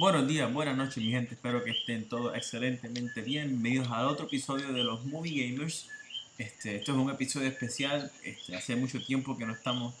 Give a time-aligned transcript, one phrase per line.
[0.00, 1.34] Buenos días, buenas noches, mi gente.
[1.34, 3.48] Espero que estén todos excelentemente bien.
[3.48, 5.90] Bienvenidos al otro episodio de los Movie Gamers.
[6.38, 8.10] Este, esto es un episodio especial.
[8.24, 9.94] Este, hace mucho tiempo que no estamos,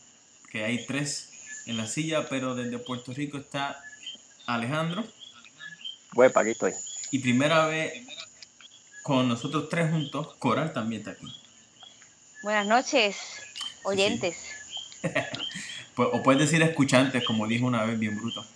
[0.50, 1.28] que hay tres
[1.66, 3.78] en la silla, pero desde Puerto Rico está
[4.46, 5.04] Alejandro.
[6.14, 6.72] Huepa, aquí estoy.
[7.10, 7.92] Y primera vez
[9.02, 11.26] con nosotros tres juntos, Coral también está aquí.
[12.42, 13.18] Buenas noches,
[13.82, 14.38] oyentes.
[15.92, 18.46] Pues, o puedes decir escuchantes, como dijo una vez bien bruto.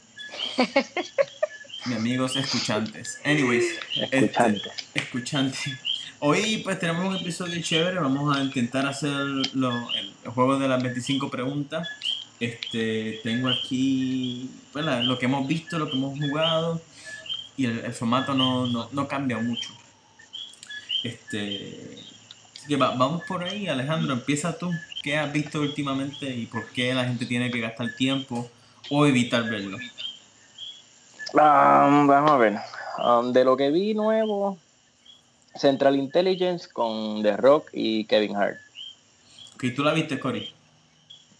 [1.86, 3.20] Mi amigos escuchantes.
[3.24, 3.64] Anyways,
[3.96, 4.70] este, Escuchante.
[4.94, 5.58] escuchante.
[6.20, 7.98] Hoy pues tenemos un episodio chévere.
[8.00, 9.10] Vamos a intentar hacer
[9.54, 11.86] lo- el, el juego de las 25 preguntas.
[12.40, 16.80] Este, tengo aquí pues, la- lo que hemos visto, lo que hemos jugado.
[17.56, 19.68] Y el, el formato no, no, no cambia mucho.
[21.02, 21.98] Este,
[22.56, 23.69] así que va- vamos por ahí.
[23.69, 24.70] Alejandro, empieza tú.
[25.02, 28.50] ¿Qué has visto últimamente y por qué la gente tiene que gastar tiempo
[28.88, 29.76] o evitar verlo?
[31.34, 32.58] Um, vamos a ver.
[32.98, 34.56] Um, de lo que vi nuevo,
[35.56, 38.58] Central Intelligence con The Rock y Kevin Hart.
[39.56, 40.54] Ok, tú la viste, Cory.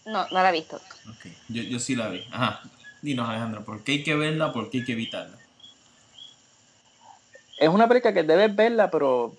[0.05, 0.75] No, no la he visto.
[0.75, 2.25] Ok, yo, yo sí la vi.
[2.29, 2.61] Ajá.
[3.01, 4.51] Dinos, Alejandro, ¿por qué hay que verla?
[4.51, 5.37] ¿Por qué hay que evitarla?
[7.57, 9.33] Es una película que debes verla, pero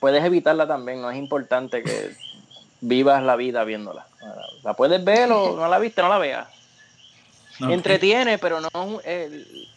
[0.00, 1.00] puedes evitarla también.
[1.00, 2.12] No es importante que
[2.80, 4.04] vivas la vida viéndola.
[4.64, 6.48] La puedes ver o no la viste, no la veas.
[7.60, 9.68] Entretiene, pero no el,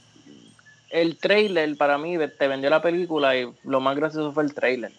[0.95, 4.93] el trailer para mí te vendió la película y lo más gracioso fue el trailer.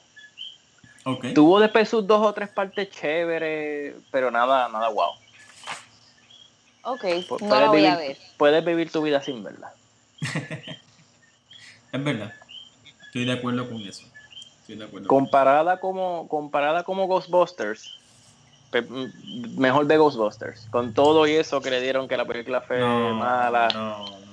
[1.34, 5.12] Tuvo después sus dos o tres partes chéveres, pero nada, nada wow.
[6.82, 7.04] Ok,
[7.40, 8.16] no la voy vivir, a ver.
[8.36, 9.72] puedes vivir tu vida sin verla.
[11.92, 12.34] Es verdad.
[13.06, 14.04] Estoy de acuerdo con eso.
[14.60, 15.08] Estoy de acuerdo.
[15.08, 17.96] Comparada como, comparada como Ghostbusters,
[19.56, 20.66] mejor de Ghostbusters.
[20.70, 24.25] Con todo y eso que le dieron que la película fue no, mala, no, no.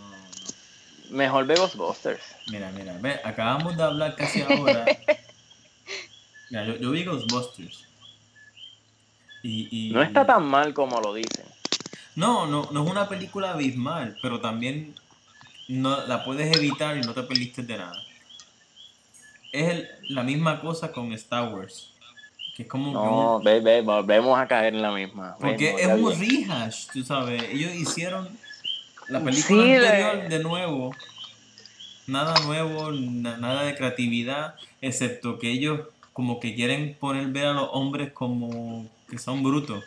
[1.14, 2.36] Mejor de Ghostbusters.
[2.48, 4.86] Mira, mira, ve, acabamos de hablar casi ahora.
[6.50, 7.86] Mira, yo, yo vi Ghostbusters.
[9.42, 11.46] Y, y, No está tan mal como lo dicen.
[12.16, 14.94] No, no, no es una película abismal, pero también
[15.68, 18.04] no la puedes evitar y no te perdiste de nada.
[19.52, 21.90] Es el- la misma cosa con Star Wars.
[22.56, 25.36] Que es como No, ve, ve, volvemos a caer en la misma.
[25.40, 27.42] porque Ve, es un rehash, tú sabes.
[27.50, 28.30] Ellos hicieron
[29.10, 30.96] la película Sí, anterior de nuevo.
[32.06, 37.54] Nada nuevo, na- nada de creatividad, excepto que ellos como que quieren poner ver a
[37.54, 39.84] los hombres como que son brutos.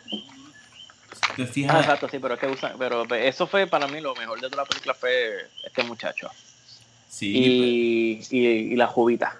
[1.35, 1.79] ¿Te Ah, fijas?
[1.81, 4.63] exacto, sí, pero es que usan, pero eso fue para mí lo mejor de toda
[4.63, 6.29] la película fue este muchacho.
[7.07, 9.37] Sí, Y, y, y la jubita,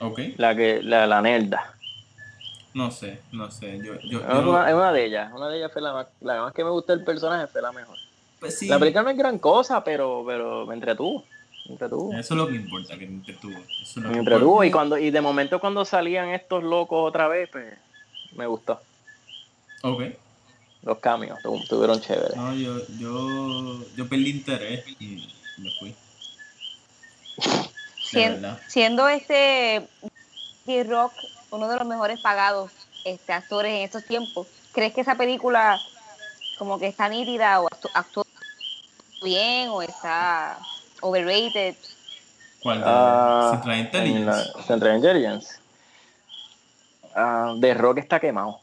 [0.00, 0.20] ok.
[0.36, 1.74] la que, la, la nerda.
[2.74, 3.78] No sé, no sé.
[3.82, 6.06] Yo, yo, Es yo- una, es una de ellas, una de ellas fue la más,
[6.20, 7.98] la más que me gustó el personaje, fue la mejor.
[8.42, 11.22] Pues sí, La película no es gran cosa, pero, pero me entretuvo.
[11.66, 12.12] Me entretuvo.
[12.12, 13.56] eso es lo que importa, que te entretuvo.
[13.56, 14.64] Eso es lo Me que entretuvo.
[14.64, 17.72] Y cuando, y de momento cuando salían estos locos otra vez, pues
[18.32, 18.80] me gustó.
[19.84, 20.02] Ok.
[20.82, 22.34] Los cambios, estuvieron chéveres.
[22.36, 25.28] No, yo, yo, yo perdí interés y
[25.58, 25.94] me fui.
[27.46, 28.60] De Sien- verdad.
[28.66, 29.86] siendo este
[30.66, 31.12] D-Rock
[31.50, 32.72] uno de los mejores pagados
[33.04, 35.80] este, actores en estos tiempos, ¿crees que esa película
[36.58, 38.24] como que está nítida o actú- actúa
[39.22, 40.58] bien o está
[41.00, 41.76] overrated?
[42.62, 42.78] ¿Cuál?
[42.80, 44.24] De Ah, Central en Intelligence.
[44.56, 45.58] la- Central Intelligence.
[47.14, 48.60] Ah, The Rock está quemado.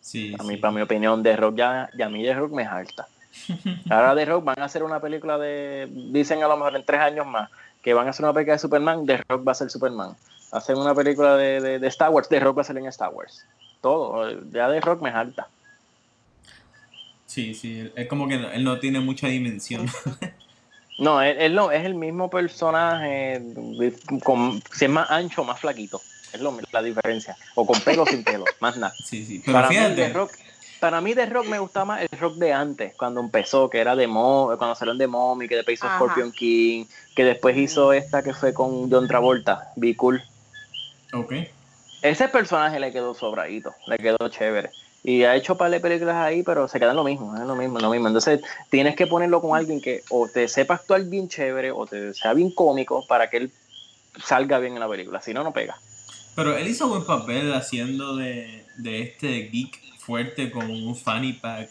[0.00, 0.60] Sí, A mí, sí.
[0.60, 3.08] para mi opinión, The Rock ya, ya a mí The Rock me jalta.
[3.90, 7.00] Ahora The Rock van a hacer una película de, dicen a lo mejor en tres
[7.00, 7.50] años más,
[7.82, 10.16] que van a hacer una película de Superman, The Rock va a ser Superman.
[10.52, 13.10] Hacen una película de, de, de Star Wars, The Rock va a salir en Star
[13.12, 13.44] Wars.
[13.80, 15.48] Todo, ya The Rock me jalta.
[17.26, 17.92] Sí, sí.
[17.96, 19.86] Es como que no- él no tiene mucha dimensión.
[20.98, 23.42] No, él, él no, es el mismo personaje,
[24.24, 26.00] con, si es más ancho, más flaquito.
[26.32, 27.36] Es lo, la diferencia.
[27.54, 28.94] O con pelo o sin pelo, más nada.
[29.04, 29.42] Sí, sí.
[29.44, 29.94] Pero para mí.
[29.94, 30.30] The Rock,
[30.80, 33.94] para mí The Rock me gustaba más el rock de antes, cuando empezó, que era
[33.94, 35.96] de Mo, cuando salió en The Mommy, que después hizo Ajá.
[35.96, 40.22] Scorpion King, que después hizo esta que fue con John Travolta, Be Cool.
[41.12, 41.34] Ok.
[42.00, 44.70] Ese personaje le quedó sobradito, le quedó chévere.
[45.08, 47.54] Y ha hecho par de películas ahí, pero se queda en lo mismo, es lo
[47.54, 48.08] mismo, lo mismo.
[48.08, 52.12] Entonces tienes que ponerlo con alguien que o te sepa actuar bien chévere o te
[52.12, 53.52] sea bien cómico para que él
[54.24, 55.78] salga bien en la película, si no, no pega.
[56.34, 61.70] Pero él hizo buen papel haciendo de, de este geek fuerte con un fanny pack.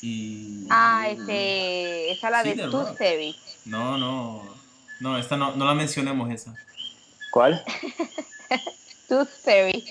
[0.00, 0.68] Y.
[0.70, 2.96] Ah, este, esa es la Sí, de Rock.
[2.96, 3.36] Fairy.
[3.66, 4.42] No, no.
[5.00, 6.54] No, esta no, no la mencionemos esa.
[7.30, 7.62] ¿Cuál?
[9.08, 9.84] Tooth Fairy.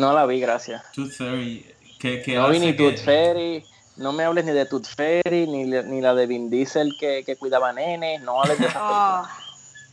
[0.00, 0.82] No la vi, gracias.
[0.94, 1.66] Tooth Fairy.
[1.98, 3.64] Que, que no vi hace ni que- Tooth Fairy,
[3.98, 7.22] no me hables ni de Tooth Fairy, ni, la- ni la de Vin Diesel que,
[7.24, 8.80] que cuidaba nenes, no hables de esas.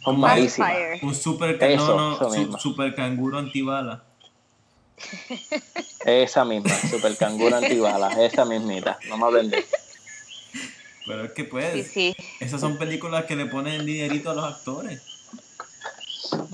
[0.05, 0.69] Oh, Son malísimas.
[0.71, 0.99] Vampire.
[1.05, 2.57] Un super, ca- Eso, no, no, eso su- mismo.
[2.59, 4.03] super canguro antibala.
[6.05, 9.75] Esa misma, Super Canguro Antibalas, esa mismita, no me hablen de eso.
[11.05, 12.15] Pero es que pues, Sí, sí.
[12.39, 15.01] esas son películas que le ponen dinerito a los actores.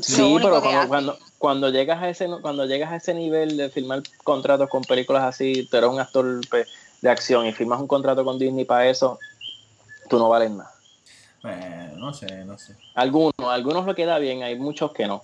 [0.01, 4.04] Sí, pero cuando, cuando, cuando llegas a ese cuando llegas a ese nivel de firmar
[4.24, 6.68] contratos con películas así, tú eres un actor pues,
[7.01, 9.19] de acción y firmas un contrato con Disney para eso,
[10.10, 10.71] tú no vales nada.
[11.42, 12.75] Bueno, no sé, no sé.
[12.95, 15.21] Algunos, algunos lo queda bien, hay muchos que no.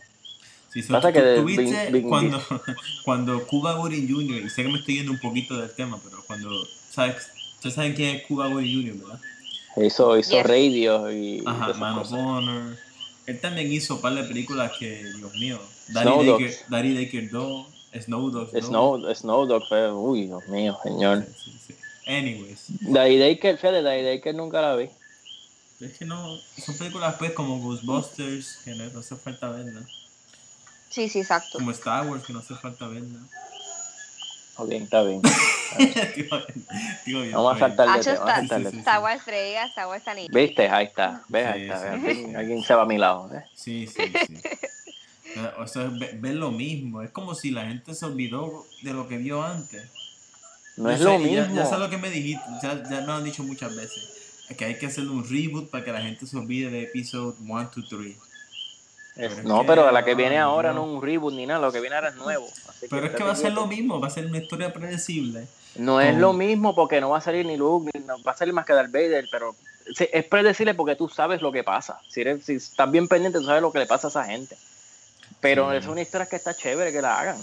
[0.69, 2.41] Sí, so- Pasa tú- que de tú viste cuando,
[3.05, 6.21] cuando Cuba Gooding Jr., y sé que me estoy yendo un poquito del tema, pero
[6.27, 6.49] cuando,
[6.89, 7.29] ¿sabes?
[7.55, 9.19] Ustedes saben quién es Cuba Gooding Jr., ¿verdad?
[9.77, 10.45] Hizo, hizo Yes.
[10.45, 12.11] radio y Ajá, Man of.
[12.11, 12.77] Honor.
[13.29, 15.59] Él también hizo un par de películas que, Dios mío,
[15.89, 16.65] Daddy Snow Daker, Dogs.
[16.67, 17.67] Daddy Daker 2,
[18.01, 18.65] Snow Dogs 2.
[18.65, 21.27] Snow, Snow Dog fue, uy, Dios mío, señor.
[21.37, 21.75] Sí, sí, sí.
[22.07, 24.89] Anyways, Daddy Daker, fíjate, Daddy Daker nunca la vi.
[25.79, 29.81] es que no, son películas pues como Ghostbusters, que no, no hace falta verla.
[30.89, 31.59] Sí, sí, exacto.
[31.59, 33.19] Como Star Wars, que no hace falta verla.
[34.69, 35.21] Está bien.
[36.15, 36.37] Digo,
[37.05, 37.77] digo bien, Vamos a está bien.
[37.77, 38.79] saltar de Hacho tema, vamos a está, saltar de sí, tema.
[38.79, 40.27] está Frega, está Wars Tani.
[40.31, 40.67] ¿Viste?
[40.69, 41.23] Ahí está.
[41.29, 41.45] ¿Ves?
[41.47, 41.79] Ahí Sí, está.
[41.79, 42.35] sí, Alguien, sí.
[42.35, 43.29] alguien se va a mi lado.
[43.35, 43.43] ¿eh?
[43.53, 44.37] Sí, sí, sí.
[45.59, 47.01] O sea, es ve- ver lo mismo.
[47.03, 49.83] Es como si la gente se olvidó de lo que vio antes.
[50.75, 51.55] No es sé, lo y ya- mismo.
[51.55, 54.09] Ya, sabes lo que me dijiste, ya, ya me lo han dicho muchas veces.
[54.57, 57.71] Que hay que hacer un reboot para que la gente se olvide de episodio 1,
[57.75, 58.15] 2, 3.
[59.19, 60.83] Pero no, pero la que viene ay, ahora no.
[60.85, 61.59] es un reboot ni nada.
[61.59, 62.47] Lo que viene ahora es nuevo.
[62.69, 65.45] Así Pero es que va a ser lo mismo, va a ser una historia predecible.
[65.75, 68.37] No es lo mismo porque no va a salir ni Luke, ni, no, va a
[68.37, 69.55] salir más que Darth Vader, pero
[70.11, 71.99] es predecible porque tú sabes lo que pasa.
[72.07, 74.55] Si, eres, si estás bien pendiente, tú sabes lo que le pasa a esa gente.
[75.41, 75.77] Pero Sí.
[75.77, 77.37] es una historia que está chévere que la hagan.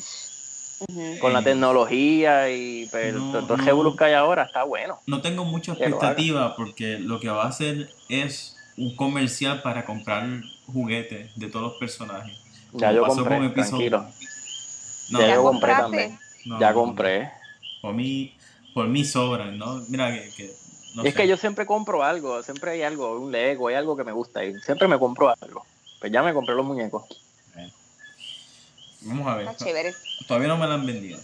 [1.20, 3.96] Con la tecnología y pero no, todo el no.
[3.96, 5.00] que hay ahora está bueno.
[5.06, 9.86] No tengo mucha lo expectativa porque lo que va a hacer es un comercial para
[9.86, 10.26] comprar
[10.66, 12.36] juguetes de todos los personajes.
[12.72, 14.12] Ya Como yo pasó compré, con episodio- tranquilo.
[15.10, 16.18] No, ya ¿Ya yo compré también.
[16.46, 17.30] no, ya compré.
[17.80, 18.34] Por mí,
[18.74, 19.82] por mí sobran, ¿no?
[19.88, 20.50] Mira que, que
[20.94, 21.20] no es sé.
[21.22, 24.44] que yo siempre compro algo, siempre hay algo, un Lego, hay algo que me gusta
[24.44, 25.64] y siempre me compro algo.
[26.00, 27.04] Pues ya me compré los muñecos.
[29.02, 29.46] Vamos a ver.
[29.48, 29.94] Está chévere.
[30.26, 31.18] Todavía no me la han vendido.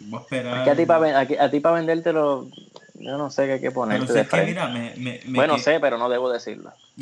[0.00, 0.58] Voy a esperar.
[0.58, 2.48] Es que a ti para vendértelo,
[3.00, 5.36] yo no sé qué hay que Pero ponerte sé de que, mira, me, me, me
[5.36, 6.72] bueno, que- sé, pero no debo decirlo.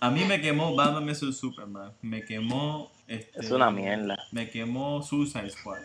[0.00, 1.92] a mí me quemó Batman vs Superman.
[2.02, 2.90] Me quemó.
[3.06, 4.16] Este, Es una mierda.
[4.30, 5.80] Me quemó Suicide Squad.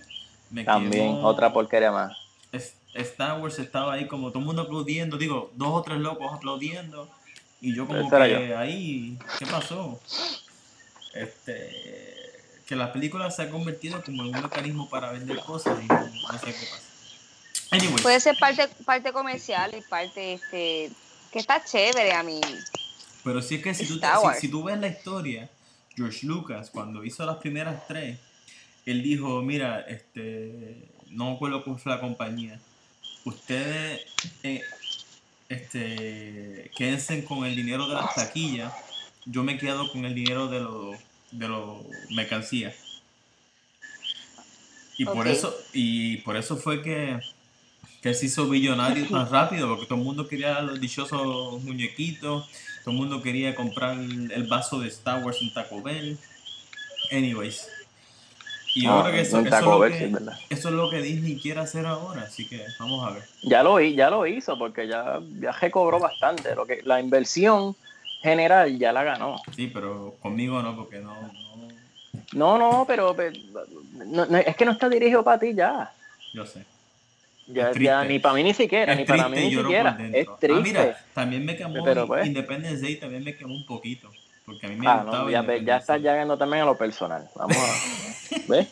[0.51, 2.15] Me También, quemó- otra porquería más.
[2.51, 6.31] es- Star Wars estaba ahí como todo el mundo aplaudiendo, digo, dos o tres locos
[6.33, 7.09] aplaudiendo.
[7.59, 9.99] Y yo como que ahí, ¿qué pasó?
[11.13, 11.71] Este,
[12.65, 15.99] que la película se ha convertido como en un mecanismo para vender cosas y no,
[15.99, 16.84] no sé qué pasa.
[17.71, 20.91] Anyway, Puede ser parte, parte comercial y parte este
[21.31, 22.39] que está chévere a mí.
[23.23, 25.49] pero sí es que si tú, si, si tú ves la historia,
[25.95, 28.19] George Lucas, cuando hizo las primeras tres,
[28.85, 32.59] él dijo, mira, este, no me acuerdo cuál fue la compañía,
[33.25, 34.01] ustedes
[34.43, 34.61] eh,
[35.49, 38.73] este, quédense con el dinero de las taquillas,
[39.25, 40.95] yo me quedo con el dinero de los
[41.31, 42.75] de los mercancías.
[44.97, 47.19] Y por eso, y por eso fue que,
[48.05, 52.47] que él se hizo billonario tan rápido, porque todo el mundo quería los dichosos muñequitos,
[52.83, 56.15] todo el mundo quería comprar el vaso de Star Wars en Taco Bell.
[57.11, 57.67] Anyways.
[58.75, 60.37] Y Ah, ahora que eso, eso, es Taco lo Bell, que- sí, es verdad.
[60.51, 63.23] eso es lo que Disney quiere hacer ahora, así que vamos a ver.
[63.41, 66.53] Ya lo, ya lo hizo porque ya, ya recobró bastante.
[66.53, 67.75] Lo que, la inversión
[68.21, 69.41] general ya la ganó.
[69.55, 71.67] Sí, pero conmigo no, porque no, no
[72.33, 73.35] No, no, pero, pero-
[74.05, 75.91] no- no, es que no está dirigido para ti ya.
[76.35, 76.63] yo sé.
[77.47, 79.97] Ya, ya ni para mí ni siquiera, Es ni para mí ni siquiera.
[80.11, 80.63] Es Ah, triste.
[80.63, 82.25] mira, también me quemó Pero, pues.
[82.25, 84.09] Independence Day, también me quemó un poquito.
[84.45, 86.77] Porque a mí me Ah, gustaba no, ya, ves, ya estás llegando también a lo
[86.77, 87.29] personal.
[87.35, 88.67] Vamos a ¿Ves?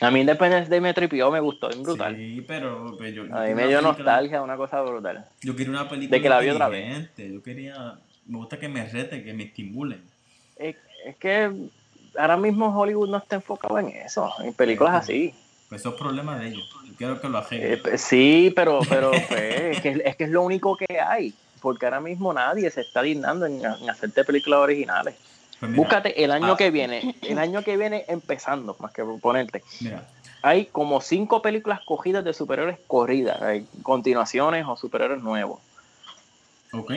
[0.00, 2.16] A mí Independence Day me tripió, me gustó, es brutal.
[2.16, 5.26] Sí, pero, pero yo, yo a mí me dio nostalgia, una cosa brutal.
[5.42, 7.10] Yo quería una película De que la vi otra vez.
[7.18, 10.02] Yo quería, me gusta que me rete, que me estimulen.
[10.56, 11.50] Es, es que
[12.18, 15.34] ahora mismo Hollywood no está enfocado en eso, en películas así.
[15.68, 16.68] Pues eso es problema de ellos.
[17.00, 20.42] Quiero que lo Eh, pues, sí, pero, pero pues, es, que, es que es lo
[20.42, 21.32] único que hay.
[21.62, 25.14] Porque ahora mismo nadie se está dignando en, en hacerte películas originales.
[25.58, 26.56] Pues mira, Búscate el año ah.
[26.58, 29.62] que viene, el año que viene empezando, más que ponerte.
[29.80, 30.06] mira,
[30.42, 35.58] Hay como cinco películas cogidas de superhéroes corridas, hay continuaciones o superhéroes nuevos.
[36.74, 36.92] ok.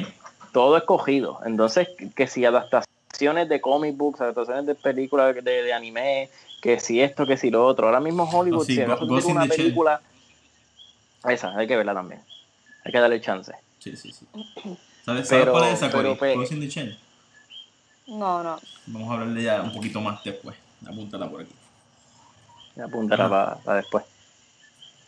[0.51, 1.39] Todo es cogido.
[1.45, 6.29] Entonces, que si adaptaciones de comic books, adaptaciones de películas de, de anime,
[6.63, 7.87] que si esto, que si lo otro.
[7.87, 10.01] Ahora mismo Hollywood, Oh, sí, si Ghost tiene in una película,
[11.29, 12.21] esa, hay que verla también.
[12.85, 13.51] Hay que darle chance.
[13.79, 14.25] Sí, sí, sí.
[14.33, 16.97] ¿Sabes, ¿sabes Pero- cuál es esa, pero, Ghost in the Shell.
[18.07, 18.57] No, no.
[18.87, 20.55] Vamos a hablar de ella un poquito más después.
[20.87, 21.51] Apúntala por aquí.
[22.81, 23.57] Apuntará Ajá.
[23.65, 24.05] para después.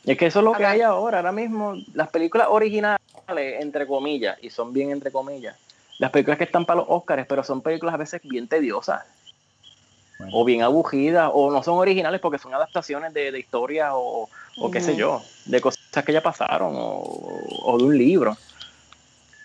[0.04, 1.20] Y es que eso es lo que hay ahora.
[1.20, 5.56] Ahora mismo, las películas originales, entre comillas, y son bien entre comillas,
[6.00, 9.04] las películas que están para los Oscars, pero son películas a veces bien tediosas,
[10.18, 10.32] Bueno.
[10.34, 14.72] o bien aburridas, o no son originales porque son adaptaciones de, de historias o, o
[14.72, 15.00] qué sé Ujú.
[15.00, 17.04] yo, de cosas que ya pasaron, o,
[17.64, 18.38] o de un libro.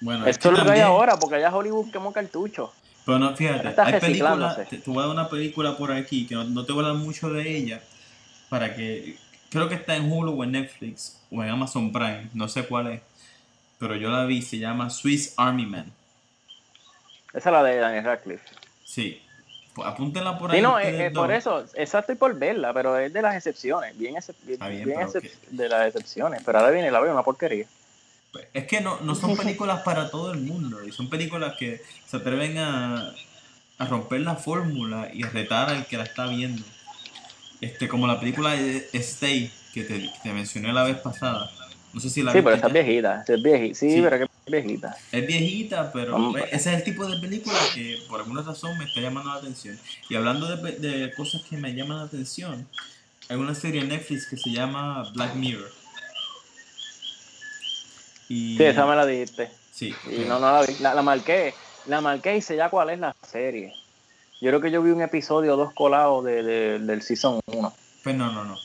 [0.01, 2.73] Bueno, es Esto es lo que hay ahora, porque allá Hollywood quemó cartucho.
[3.05, 6.45] Pero no, fíjate, Está hay películas, te voy a una película por aquí que no,
[6.45, 7.83] no te voy a hablar mucho de ella,
[8.49, 9.17] para que,
[9.51, 12.87] creo que está en Hulu o en Netflix o en Amazon Prime, no sé cuál
[12.89, 13.01] es,
[13.79, 15.93] pero yo la vi, se llama Swiss Army Man.
[17.33, 18.45] Esa es la de Daniel Radcliffe.
[18.85, 19.21] Sí,
[19.85, 20.59] apúntenla por ahí.
[20.59, 23.97] Sí, no, eh, eh, por eso, esa estoy por verla, pero es de las excepciones,
[23.97, 26.43] bien, excep- bien, Está bien, bien pero excep- que- de las excepciones.
[26.45, 27.67] Pero ahora viene la veo una porquería.
[28.33, 31.81] Pues, Es que no, no son películas para todo el mundo, y son películas que
[32.07, 33.13] se atreven a,
[33.79, 36.63] a romper la fórmula y a retar al que la está viendo.
[37.61, 41.51] Este, como la película de Stay, que te, que te mencioné la vez pasada.
[41.93, 42.83] No sé si la Sí, pero viste esta es ya.
[42.83, 43.75] viejita, es viejita.
[43.75, 44.01] Sí, Sí.
[44.03, 44.97] pero que viejita.
[45.13, 49.01] Es viejita, pero ese es el tipo de película que por alguna razón me está
[49.01, 49.79] llamando la atención.
[50.09, 52.69] Y hablando de, de cosas que me llaman la atención,
[53.29, 55.71] hay una serie en Netflix que se llama Black Mirror.
[58.29, 59.51] Y, Sí, esa me la dijiste.
[59.73, 60.67] sí, Y no, no la.
[60.81, 61.55] La, la marqué.
[61.87, 63.73] La marqué y sé ya cuál es la serie.
[64.41, 67.75] Yo creo que yo vi un episodio o dos colados de, de- del Season 1.
[68.05, 68.57] Pues no, no, no.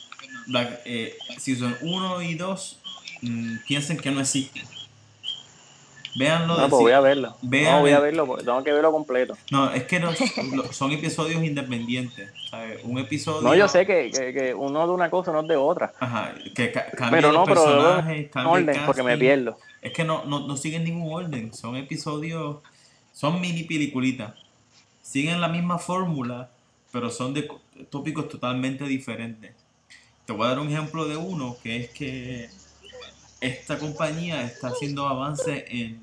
[0.46, 2.78] Black, eh, Season 1 y 2
[3.22, 4.62] mm, piensen que no existen.
[6.16, 7.36] Véanlo No, pues voy a verlo.
[7.42, 9.36] vean No, voy a verlo, porque tengo que verlo completo.
[9.50, 10.10] No, es que no,
[10.72, 12.30] son episodios independientes.
[12.50, 12.80] ¿sabes?
[12.84, 13.42] Un episodio.
[13.42, 15.92] No, yo sé que, que, que uno de una cosa no es de otra.
[16.00, 19.58] Ajá, que ca- cambia Pero no, los pero personajes, el orden, porque me pierdo.
[19.82, 22.58] Es que no, no, no siguen ningún orden, son episodios,
[23.12, 24.32] son mini peliculitas.
[25.02, 26.48] Siguen la misma fórmula,
[26.92, 29.52] pero son de co- tópicos totalmente diferentes.
[30.24, 32.48] Te voy a dar un ejemplo de uno, que es que
[33.40, 36.00] esta compañía está haciendo avances en,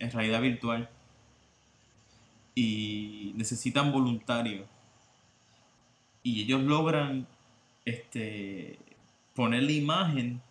[0.00, 0.88] en realidad virtual
[2.54, 4.66] y necesitan voluntarios.
[6.22, 7.26] Y ellos logran
[7.84, 8.78] este,
[9.34, 10.42] poner la imagen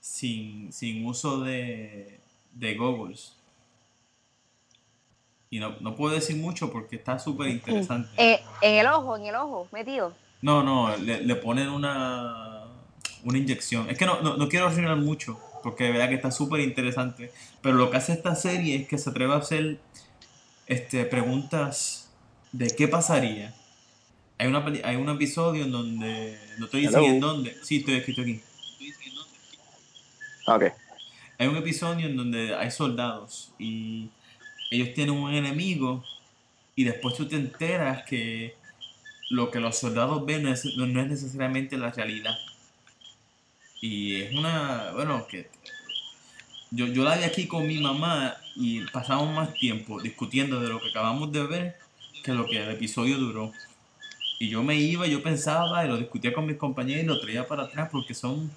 [0.00, 2.20] sin, sin uso de,
[2.52, 3.36] de goggles.
[5.48, 8.10] Y no, no puedo decir mucho porque está súper interesante.
[8.16, 10.12] Eh, en el ojo, en el ojo, metido.
[10.42, 12.64] No, no, le, le ponen una,
[13.24, 13.88] una inyección.
[13.88, 17.32] Es que no, no, no quiero arruinar mucho porque de verdad que está súper interesante.
[17.60, 19.80] Pero lo que hace esta serie es que se atreve a hacer
[20.68, 22.08] este, preguntas
[22.52, 23.52] de qué pasaría.
[24.38, 27.04] Hay, una, hay un episodio en donde, no dicen Hello.
[27.06, 27.56] en dónde.
[27.64, 28.42] Sí, estoy aquí, estoy aquí.
[30.46, 30.64] Ok.
[31.36, 34.08] Hay un episodio en donde hay soldados y
[34.70, 36.04] ellos tienen un enemigo
[36.76, 38.54] y después tú te enteras que
[39.30, 42.36] lo que los soldados ven no es, no es necesariamente la realidad.
[43.80, 45.48] Y es una, bueno, que
[46.70, 50.80] yo, yo la vi aquí con mi mamá y pasamos más tiempo discutiendo de lo
[50.80, 51.76] que acabamos de ver
[52.24, 53.52] que lo que el episodio duró.
[54.38, 57.46] Y yo me iba, yo pensaba y lo discutía con mis compañeros y lo traía
[57.46, 58.50] para atrás porque son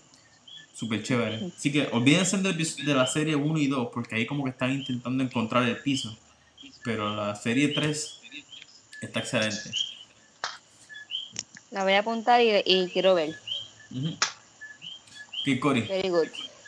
[0.73, 1.53] súper chéveres.
[1.55, 5.23] Así que olvídense de la serie 1 y 2 porque ahí como que están intentando
[5.23, 6.17] encontrar el piso.
[6.83, 8.19] Pero la serie 3
[9.01, 9.71] está excelente.
[11.71, 13.37] La voy a apuntar y, y quiero ver.
[13.91, 14.15] Ujú.
[15.41, 16.27] Ok, Cory, Very good.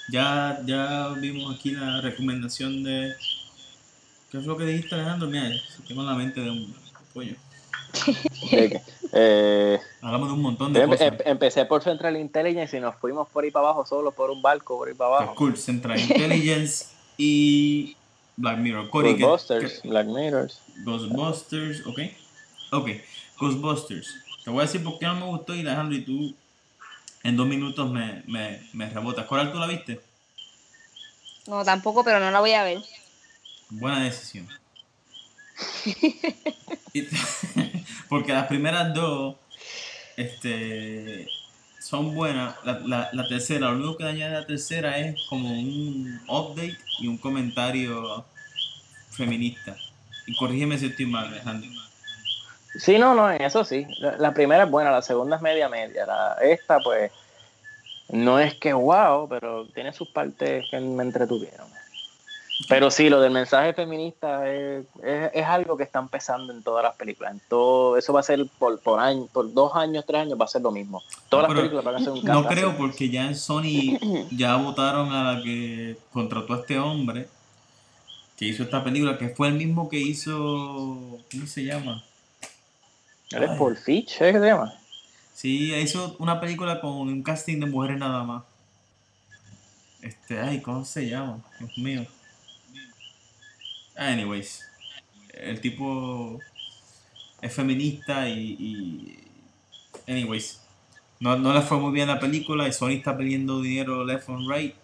[0.10, 3.14] ya, ya vimos aquí la recomendación de...
[4.32, 5.28] ¿Qué es lo que dijiste, Alejandro?
[5.30, 5.52] Mira,
[5.88, 6.74] tengo la mente de un
[7.14, 7.36] pollo.
[9.14, 11.08] Eh, Hablamos de un montón de em- cosas.
[11.08, 14.42] em- empecé por Central Intelligence y nos fuimos por ahí para abajo, solo por un
[14.42, 15.36] barco por ahí para Pues abajo.
[15.36, 16.86] cool, Central Intelligence
[17.18, 17.98] y
[18.38, 18.86] Black Mirror.
[18.86, 20.62] ¿qué- Ghostbusters, qué- Black Mirrors.
[20.86, 22.00] Ghostbusters, ok.
[22.72, 22.88] Ok,
[23.38, 24.16] Ghostbusters.
[24.46, 26.34] Te voy a decir por qué no me gustó y Alejandro y tú
[27.24, 29.26] en dos minutos me, me, me rebotas.
[29.26, 30.02] Coral, ¿tú la viste?
[31.48, 32.80] No, tampoco, pero no la voy a ver.
[33.70, 34.48] Buena decisión.
[38.10, 39.36] Porque las primeras dos
[40.18, 41.28] este,
[41.80, 42.56] son buenas.
[42.64, 47.08] La, la, la tercera, lo único que añade la tercera es como un update y
[47.08, 48.26] un comentario
[49.12, 49.76] feminista.
[50.28, 51.70] Y corrígeme si estoy mal, Alejandro.
[52.76, 53.86] Sí, no, no, en eso sí.
[54.00, 56.06] La, la primera es buena, la segunda es media media.
[56.06, 57.12] La, esta, pues,
[58.10, 61.68] no es que wow, pero tiene sus partes que me entretuvieron.
[62.70, 66.84] Pero sí, lo del mensaje feminista es, es, es, algo que está empezando en todas
[66.84, 67.34] las películas.
[67.34, 70.46] En todo, eso va a ser por, por, año, por dos años, tres años, va
[70.46, 71.02] a ser lo mismo.
[71.28, 72.50] Todas No, las películas van a ser un No cambio.
[72.50, 73.98] creo porque ya en Sony
[74.32, 77.28] ya votaron a la que contrató a este hombre
[78.38, 80.32] que hizo esta película, que fue el mismo que hizo,
[81.32, 82.04] ¿cómo se llama?
[83.34, 83.58] ¿Eres Ay.
[83.58, 84.18] Paul Fitch?
[84.20, 84.74] ¿Qué se llama?
[85.34, 88.44] Sí, hizo una película con un casting de mujeres nada más.
[90.02, 91.44] Este, ay, ¿cómo se llama?
[91.60, 92.06] Dios mío.
[93.96, 94.66] Anyways,
[95.34, 96.40] el tipo
[97.42, 99.24] es feminista y, y-
[100.08, 100.62] anyways,
[101.20, 104.50] no, no le fue muy bien la película y Sony está pidiendo dinero left and
[104.50, 104.76] right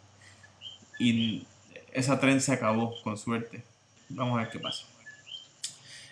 [0.99, 1.45] y
[1.93, 3.63] esa tren se acabó, con suerte.
[4.09, 4.85] Vamos a ver qué pasa.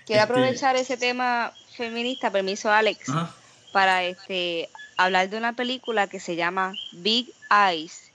[0.05, 3.33] Quiero Este- aprovechar ese tema feminista, permiso Alex, Ajá.
[3.71, 8.11] para este hablar de una película que se llama Big Eyes,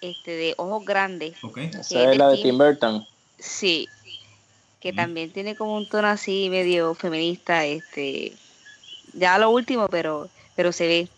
[0.00, 1.36] este de ojos grandes.
[1.42, 1.58] Ok.
[1.58, 3.06] es Esa es de la de Tim- Tim Burton.
[3.38, 3.88] Sí,
[4.80, 4.96] que Mm.
[4.96, 8.32] también tiene como un tono así medio feminista, este,
[9.12, 11.08] ya lo último, pero, pero se ve.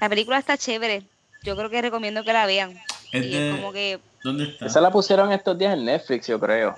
[0.00, 1.02] La película está chévere,
[1.42, 2.78] yo creo que recomiendo que la vean.
[3.12, 4.66] Es y de- es como que, ¿Dónde está?
[4.66, 6.74] Esa la pusieron estos días en Netflix, yo creo.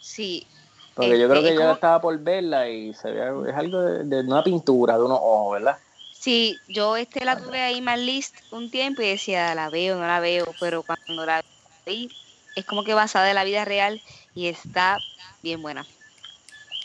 [0.00, 0.46] sí,
[0.94, 3.82] Porque yo creo Este, que yo como- estaba por verla y se ve, es algo
[3.82, 5.78] de, de una pintura, de unos ojos, ¿verdad?
[6.10, 10.06] sí, yo este la tuve ahí más list un tiempo y decía, la veo, no
[10.06, 11.40] la veo, pero cuando la
[11.84, 12.08] vi,
[12.54, 14.00] es como que basada en la vida real
[14.34, 15.02] y está
[15.42, 15.84] bien buena.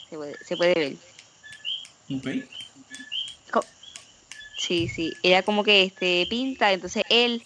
[0.10, 0.98] Se puede, se puede ver.
[2.12, 2.28] Ok.
[4.58, 5.14] Sí, sí.
[5.24, 7.46] Ella como que este pinta, entonces él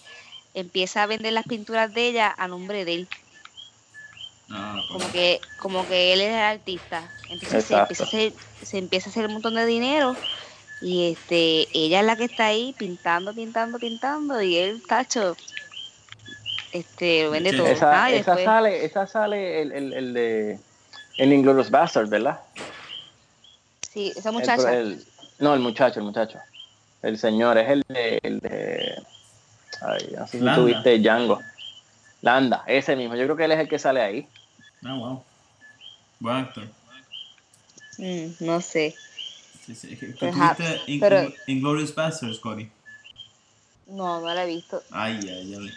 [0.56, 3.10] empieza a vender las pinturas de ella a nombre de él.
[4.92, 7.10] Como que, como que él es el artista.
[7.30, 10.16] Entonces se empieza, a hacer, se empieza a hacer un montón de dinero.
[10.82, 14.42] Y este, ella es la que está ahí pintando, pintando, pintando.
[14.42, 15.36] Y él, tacho,
[16.72, 17.58] este, lo vende Sí.
[17.58, 17.68] todo.
[17.68, 20.60] Esa, Ah, y esa después- sale, esa sale el, el, el de
[21.18, 22.40] el Inglourious Bastard, ¿verdad?
[23.92, 24.74] sí, esa muchacha.
[24.74, 25.04] el-
[25.40, 26.40] no, el muchacho, el muchacho.
[27.04, 28.96] El señor, es el de, el de
[29.82, 30.56] ay, no sé si Landa.
[30.62, 31.40] tuviste Django.
[32.22, 33.16] Landa, ese mismo.
[33.16, 34.28] Yo creo que él es el que sale ahí.
[34.86, 35.24] Ah, wow.
[36.20, 36.68] Buen actor.
[37.98, 38.96] Mm, no sé.
[39.66, 39.96] Sí, sí.
[39.96, 42.70] ¿Tú Perhaps, tuviste In- pero- Inglourious Basterds, Cody?
[43.88, 44.84] No, no la he visto.
[44.92, 45.74] Ay, ay, ay.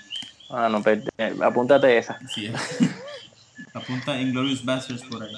[0.50, 2.18] Ah, no, pues, eh, apúntate esa.
[2.34, 2.50] Sí,
[3.74, 5.32] Apunta Inglourious Basterds por ahí.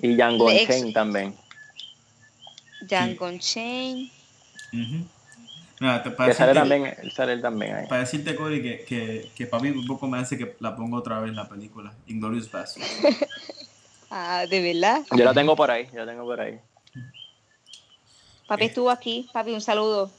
[0.00, 1.36] Y ex- Unchained también.
[2.80, 4.10] Django Chain.
[4.72, 4.96] Ujú.
[4.96, 5.06] Nada,
[6.02, 7.86] te- para, Que sale también, él sale él también ahí.
[7.88, 11.20] para decirte, Cody, que, que, que papi un poco me hace que la ponga otra
[11.20, 11.92] vez la película.
[12.06, 12.88] Inglourious Basterds.
[14.14, 15.00] Ah, ¿de verdad?
[15.16, 16.60] Yo la tengo por ahí, yo la tengo por ahí.
[18.46, 19.26] Papi estuvo aquí.
[19.32, 20.10] Papi, un saludo.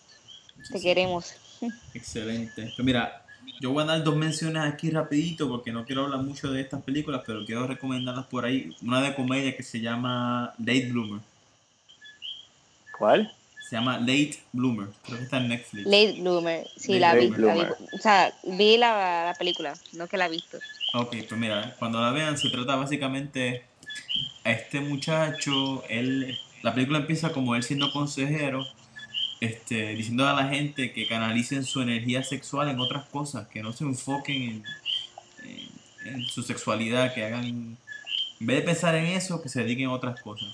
[0.71, 1.35] Te queremos.
[1.93, 2.73] Excelente.
[2.75, 3.23] Pues mira,
[3.61, 6.81] yo voy a dar dos menciones aquí rapidito porque no quiero hablar mucho de estas
[6.81, 8.75] películas, pero quiero recomendarlas por ahí.
[8.81, 11.21] Una de comedia que se llama Late Bloomer.
[12.97, 13.31] ¿Cuál?
[13.73, 14.87] Se llama Late Bloomer.
[15.03, 15.85] Creo que está en Netflix.
[15.85, 16.67] Late Bloomer.
[16.77, 17.57] Sí, Late la vi, Bloomer.
[17.57, 17.85] la vi.
[17.91, 20.59] O sea, vi la, la película, no que la he visto.
[20.93, 23.63] Ok, pues mira, cuando la vean se trata básicamente
[24.43, 28.63] a este muchacho, él, la película empieza como él siendo consejero,
[29.41, 33.73] este, diciendo a la gente que canalicen su energía sexual en otras cosas, que no
[33.73, 34.63] se enfoquen en,
[35.49, 37.77] en- en su sexualidad, que hagan, en
[38.39, 40.49] vez de pensar en eso, que se dediquen a otras cosas.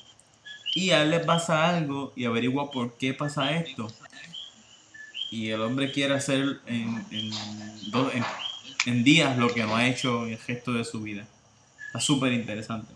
[0.76, 3.88] Y a él le pasa algo y averigua por qué pasa esto.
[5.32, 7.32] Y el hombre quiere hacer en, en,
[7.92, 8.24] dos- en
[8.86, 11.28] en días lo que no ha hecho en el gesto de su vida.
[11.88, 12.92] Está súper interesante.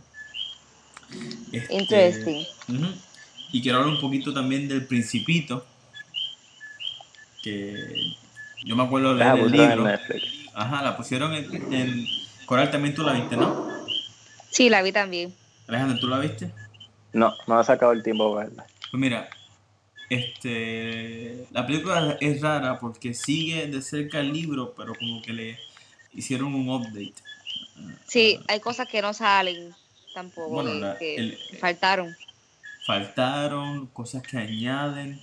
[1.51, 2.45] Este, Interesting.
[3.51, 5.65] Y quiero hablar un poquito también del Principito.
[7.43, 8.15] Que
[8.65, 9.83] yo me acuerdo de leer el libro.
[10.55, 12.07] Ajá, la pusieron en, en-
[12.45, 13.67] Coral también tú la viste, ¿no?
[14.49, 15.33] Sí, la vi también.
[15.67, 16.51] Alejandro, ¿tú la viste?
[17.13, 18.65] No, no ha sacado el tiempo para verla.
[18.91, 19.29] Pues mira,
[20.09, 25.59] este, la película es rara porque sigue de cerca el libro, pero como que le
[26.13, 27.13] hicieron un update.
[28.05, 29.73] Sí, hay cosas que no salen
[30.13, 32.15] tampoco, Bueno, que, la- que el- faltaron.
[32.85, 35.19] faltaron, cosas que añaden.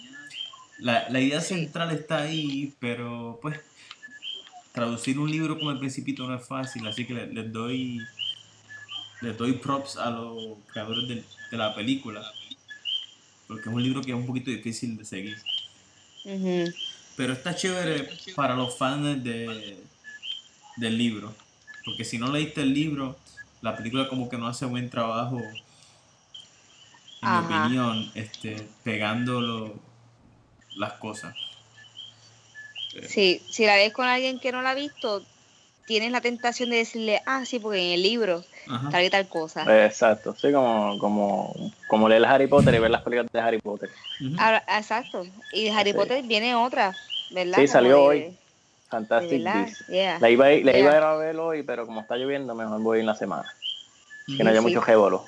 [0.79, 1.55] La, la idea Sí.
[1.55, 3.61] central está ahí, pero pues
[4.73, 7.99] traducir un libro como El Principito no es fácil, así que le- les, doy
[9.21, 12.23] les doy props a los creadores de, de la película,
[13.47, 15.39] porque es un libro que es un poquito difícil de seguir.
[17.17, 19.83] Pero está chévere para los fans de,
[20.77, 21.35] del libro,
[21.85, 23.19] porque si no leíste el libro,
[23.61, 25.43] la película como que no hace buen trabajo
[27.23, 29.75] en mi opinión, este, pegando lo-
[30.77, 31.35] las cosas.
[33.09, 35.25] Sí, si la ves con alguien que no la ha visto,
[35.87, 38.89] tienes la tentación de decirle, ah, sí, porque en el libro Ajá.
[38.91, 39.85] tal y tal cosa.
[39.85, 43.91] Exacto, sí, como, como, como leer Harry Potter y ver las películas de Harry Potter.
[44.39, 45.27] Ahora, exacto.
[45.53, 45.97] Y de Harry Sí.
[45.97, 46.95] Potter viene otra,
[47.31, 47.59] ¿verdad?
[47.59, 48.37] Sí, salió de- hoy.
[48.89, 49.85] Fantastic Beasts.
[49.89, 50.19] yeah.
[50.19, 50.99] La iba, a ir- la iba a Yeah.
[50.99, 53.45] ir a ver hoy, pero como está lloviendo, mejor voy en la semana.
[54.27, 54.67] Que no haya Sí.
[54.67, 55.25] mucho jébolo.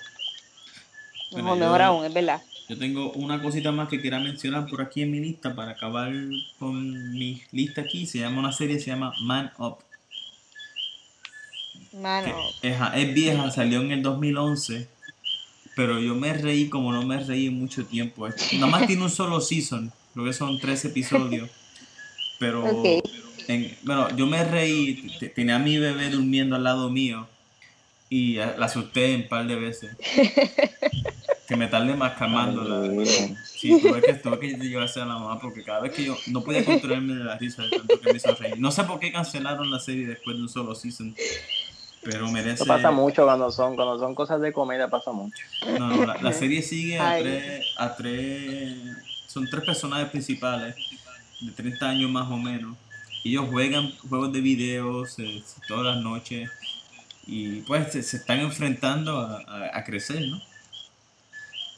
[1.30, 2.42] Bueno, Mejor, yo- mejor aún, es verdad.
[2.68, 6.10] Yo tengo una cosita más que quiera mencionar por aquí en mi lista para acabar
[6.58, 8.06] con mi lista aquí.
[8.06, 9.78] Se llama una serie, se llama Man Up.
[11.94, 14.88] Mano, es, es vieja, salió en el 2011,
[15.76, 18.28] pero yo me reí como no me reí en mucho tiempo.
[18.54, 21.50] Nada más tiene un solo season, creo que son tres episodios,
[22.38, 22.64] pero
[23.48, 27.28] en- bueno, yo me reí, te- tenía a mi bebé durmiendo al lado mío
[28.08, 29.96] y la asusté un par de veces.
[31.48, 33.04] Que me tardé más calmándola.
[33.44, 36.42] Sí, tuve que, tuve que llevarse a la mamá porque cada vez que yo no
[36.42, 38.58] podía controlarme de la risa de tanto que me hizo reír.
[38.58, 41.14] No sé por qué cancelaron la serie después de un solo season,
[42.02, 42.54] pero merece...
[42.54, 45.44] Eso pasa mucho cuando son, cuando son cosas de comedia, pasa mucho.
[45.78, 47.22] No, no, la, la serie sigue a Ay.
[47.22, 48.78] tres, a tres,
[49.26, 50.74] son tres personajes principales
[51.40, 52.76] de 30 años más o menos.
[53.24, 56.50] Y ellos juegan juegos de videos eh, todas las noches
[57.26, 60.40] y pues se, se están enfrentando a, a- a crecer, ¿no?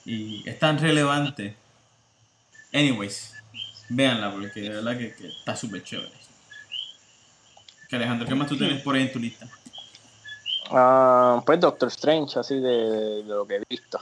[0.07, 1.57] Y es tan relevante.
[2.73, 3.35] Anyways,
[3.89, 6.11] véanla porque de verdad que, que está súper chévere.
[7.89, 9.47] Que Alejandro, ¿qué más tú tienes por ahí en tu lista?
[10.71, 13.99] Ah, pues Doctor Strange, así de, de lo que he visto.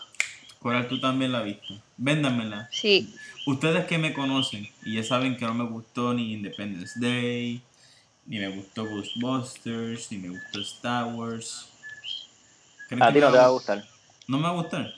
[0.60, 1.80] Coral, tú también la viste.
[1.96, 2.68] Véndamela.
[2.70, 3.14] sí.
[3.44, 7.60] Ustedes que me conocen y ya saben que no me gustó ni Independence Day,
[8.24, 11.68] ni me gustó Ghostbusters, ni me gustó Star Wars.
[12.86, 13.84] ¿Creen A ti no me te va a gu- gustar.
[14.28, 14.94] ¿No me va a gustar?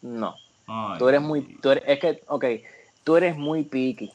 [0.00, 0.36] No.
[0.68, 0.98] Ay.
[1.00, 2.44] Tú eres muy, tú eres, es que, ok,
[3.02, 4.12] tú eres muy picky.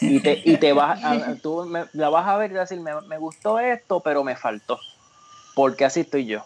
[0.00, 2.74] Y te, y te vas, a- tú me- la vas a ver y vas a
[2.74, 4.80] decir, me, me gustó esto, pero me faltó.
[5.54, 6.44] Porque así estoy yo.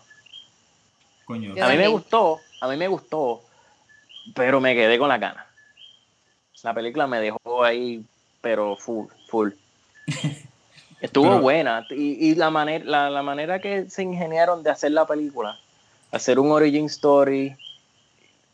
[1.24, 1.54] Coño.
[1.62, 3.42] A mí me gustó, a mí me gustó,
[4.34, 5.46] pero me quedé con la gana.
[6.62, 8.04] La película me dejó ahí,
[8.40, 9.50] pero full, full.
[11.00, 14.92] Estuvo Pero- buena y, y la, manera, la, la manera que se ingeniaron de hacer
[14.92, 15.58] la película,
[16.10, 17.54] hacer un origin story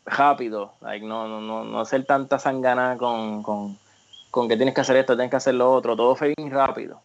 [0.05, 3.77] rápido, like, no, no, no, no hacer tanta sangana con, con,
[4.29, 7.01] con que tienes que hacer esto, tienes que hacer lo otro, todo fue bien rápido.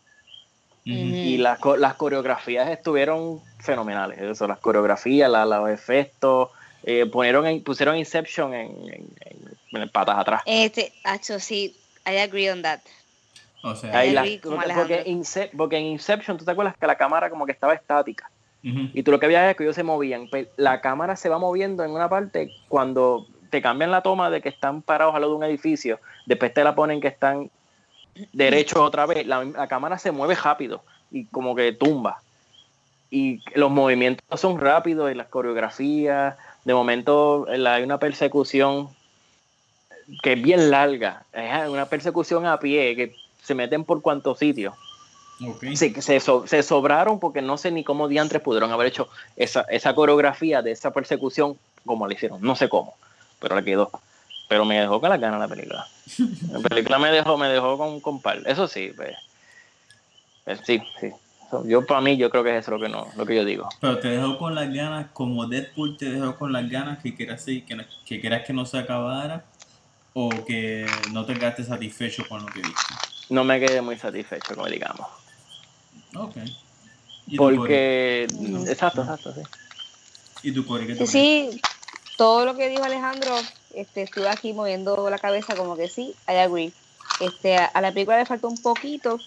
[0.85, 4.19] Y las, las coreografías estuvieron fenomenales.
[4.21, 6.51] Eso, las coreografías, la- los efectos.
[6.85, 9.09] eh, pusieron, en- pusieron Inception en, en-
[9.73, 10.43] en- en patas atrás.
[10.47, 12.79] Este, Hacho, sí, I agree on that.
[13.63, 14.75] O sea, Ahí la- porque, Alejandro.
[14.97, 18.31] porque Ince- porque en Inception, ¿tú te acuerdas que la cámara como que estaba estática?
[18.63, 20.29] Y tú lo que veías es que ellos se movían.
[20.31, 24.41] Pero la cámara se va moviendo en una parte cuando te cambian la toma de
[24.41, 26.01] que están parados al lado de un edificio.
[26.27, 27.51] Después te la ponen que están
[28.33, 29.27] derechos otra vez.
[29.27, 32.21] La, la cámara se mueve rápido y como que tumba.
[33.11, 36.37] Y los movimientos son rápidos y las coreografías.
[36.65, 38.89] De momento la- hay una persecución
[40.23, 41.23] que es bien larga.
[41.33, 44.75] Es una persecución a pie que se meten por cuantos sitios
[45.77, 49.63] se, se, so- se sobraron porque no sé ni cómo diantres pudieron haber hecho esa,
[49.71, 52.43] esa coreografía de esa persecución como la hicieron.
[52.43, 52.95] No sé cómo,
[53.39, 53.91] pero le quedó.
[54.49, 55.89] Pero me dejó con las ganas la película.
[56.51, 58.43] La película me dejó, me dejó con, con par.
[58.47, 59.15] Eso sí, pues,
[60.45, 61.13] pues sí, sí.
[61.67, 63.69] Yo para mí, yo creo que es eso lo que no, lo que yo digo.
[63.81, 67.45] Pero te dejó con las ganas, como Deadpool te dejó con las ganas que quieras
[67.45, 69.45] que, no- que, quieras que no se acabara
[70.15, 72.95] o que no te quedaste satisfecho con lo que viste.
[73.29, 75.07] No me quedé muy satisfecho, como digamos.
[76.15, 76.37] Ok.
[77.37, 78.27] Porque,
[78.67, 79.41] exacto, exacto, sí.
[80.43, 81.61] ¿Y tu Cory qué te sí,
[82.17, 83.33] todo lo que dijo Alejandro,
[83.75, 86.73] este, estuve aquí moviendo la cabeza como que sí, I agree.
[87.21, 89.21] Este, a, a la película le faltó un poquito,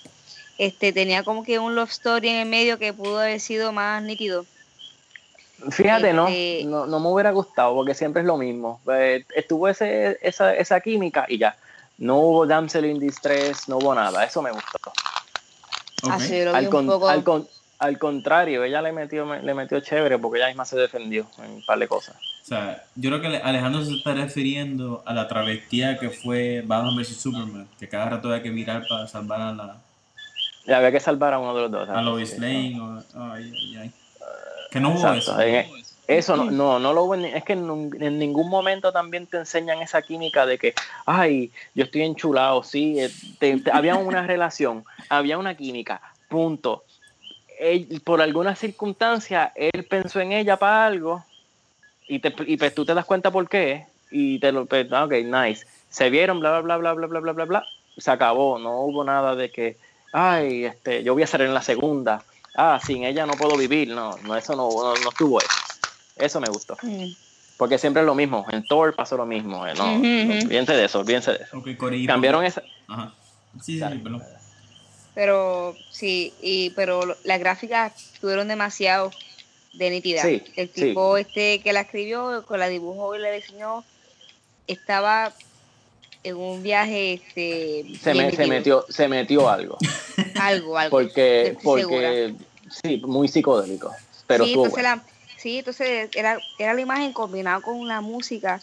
[0.58, 4.02] este, tenía como que un love story en el medio que pudo haber sido más
[4.04, 4.46] nítido.
[5.70, 8.82] Fíjate, no, Este- no, no me hubiera gustado porque siempre es lo mismo.
[8.92, 11.56] Eh, estuvo ese, esa, esa química y ya.
[11.98, 14.24] No hubo damsel in distress, no hubo nada.
[14.24, 14.78] Eso me gustó.
[16.04, 16.10] Ok.
[16.12, 17.08] Así yo lo vi Al, un con- poco.
[17.10, 17.48] al, con-
[17.82, 21.66] al contrario, ella le metió, le metió chévere porque ella misma se defendió en un
[21.66, 22.16] par de cosas.
[22.16, 26.62] O sea, yo creo que Ale- Alejandro se está refiriendo a la travestía que fue
[26.64, 29.82] Batman vs Superman, que cada rato había que mirar para salvar a la
[30.78, 31.90] había que salvar a uno de los dos.
[31.90, 32.02] a.
[32.04, 33.92] Lois Lane o ay, ay, ay.
[34.70, 35.42] que no hubo Exacto, eso.
[35.42, 39.38] en- Eso no, no, no lo hubo en- es que en, ningún momento también te
[39.38, 40.76] enseñan esa química de que,
[41.08, 46.84] ay, yo estoy enchulado, sí, eh, te- te- había una relación, había una química, punto.
[47.62, 51.24] Él, por alguna circunstancia, él pensó en ella para algo
[52.08, 55.06] y, te, y pues tú te das cuenta por qué y te lo, pues, ah,
[55.06, 55.66] ok, nice.
[55.90, 57.66] Se vieron, bla, bla, bla, bla, bla, bla, bla, bla,
[57.98, 59.78] se acabó, no hubo nada de que,
[60.12, 62.24] ay, este, yo voy a salir en la segunda
[62.56, 63.90] ah, sin ella no puedo vivir.
[63.90, 65.50] No, no eso no, no, no estuvo eso.
[66.16, 66.78] Eso me gustó.
[66.82, 67.08] Mm.
[67.58, 68.46] Porque siempre es lo mismo.
[68.50, 69.66] En Thor pasó lo mismo.
[69.68, 71.64] eh, No, olvídense de eso, olvídense de eso.
[72.08, 72.64] Cambiaron esa.
[72.88, 73.14] Ajá.
[73.62, 73.98] Sí, sí, Dale.
[73.98, 74.24] sí, perdón.
[75.14, 79.12] Pero sí, y pero las gráficas tuvieron demasiado
[79.74, 80.22] de nitidez.
[80.22, 80.86] Sí, El sí.
[80.86, 83.84] tipo este que la escribió, que la dibujó y la diseñó,
[84.68, 85.34] estaba
[86.24, 89.78] en un viaje este Se, me- se metió, se metió algo.
[90.40, 90.92] algo, algo.
[90.98, 92.34] Porque, porque
[92.84, 93.94] sí, muy psicodélico.
[94.28, 94.96] Pero sí, entonces bueno.
[94.98, 95.04] la,
[95.38, 98.62] sí, entonces era, era la imagen combinada con la música,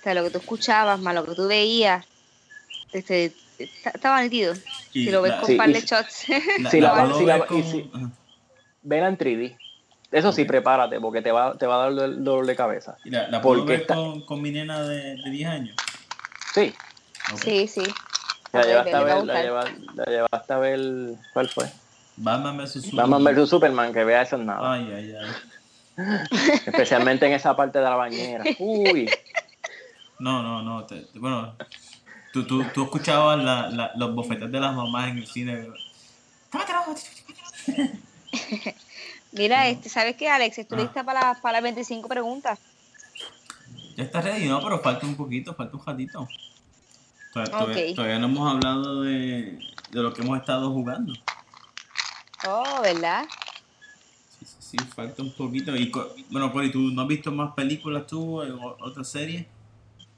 [0.00, 2.04] o sea, lo que tú escuchabas más lo que tú veías,
[2.92, 4.54] este, está- estaba nítido.
[4.92, 6.24] Y si lo ves la- con Sí, un par y de si- shots.
[6.60, 7.90] La, Sí, la la- con- sí.
[7.92, 8.10] ajá.
[8.82, 9.58] Vela en 3D.
[10.12, 12.96] Eso sí, prepárate, porque te va, te va a dar dolor, dolor de cabeza.
[13.04, 15.76] Y la, la puedo ver está- con, con mi nena de, de 10 años.
[16.54, 16.72] Sí,
[17.32, 17.40] Ok.
[17.40, 17.82] sí, sí.
[18.52, 20.80] la llevaste a ver, la, llevaste a ver,
[21.32, 21.66] ¿cuál fue?
[22.16, 23.10] Batman vs Superman.
[23.10, 24.72] Batman vs Superman, que vea eso en nada.
[24.72, 25.26] Ay, ay, ay.
[26.66, 28.44] Especialmente en esa parte de la bañera.
[28.58, 29.10] Uy,
[30.18, 30.84] No, no, no.
[30.86, 31.54] te- te- bueno,
[32.36, 35.68] tú, tú, tú escuchabas la, la, los bofetes de las mamás en el cine.
[39.32, 40.58] Mira, este, ¿sabes qué, Alex?
[40.58, 40.82] Estoy Ah.
[40.82, 42.58] lista para, para las 25 preguntas.
[43.96, 44.62] Ya está ready, ¿no?
[44.62, 46.28] Pero falta un poquito, falta un ratito.
[47.32, 49.58] Todavía, no hemos hablado de,
[49.90, 51.12] de lo que hemos estado jugando.
[52.46, 53.26] Oh, ¿verdad?
[54.38, 55.74] Sí, sí, sí, falta un poquito.
[55.76, 55.90] Y,
[56.30, 59.46] bueno, Cory, ¿tú no has visto más películas tú o otras series?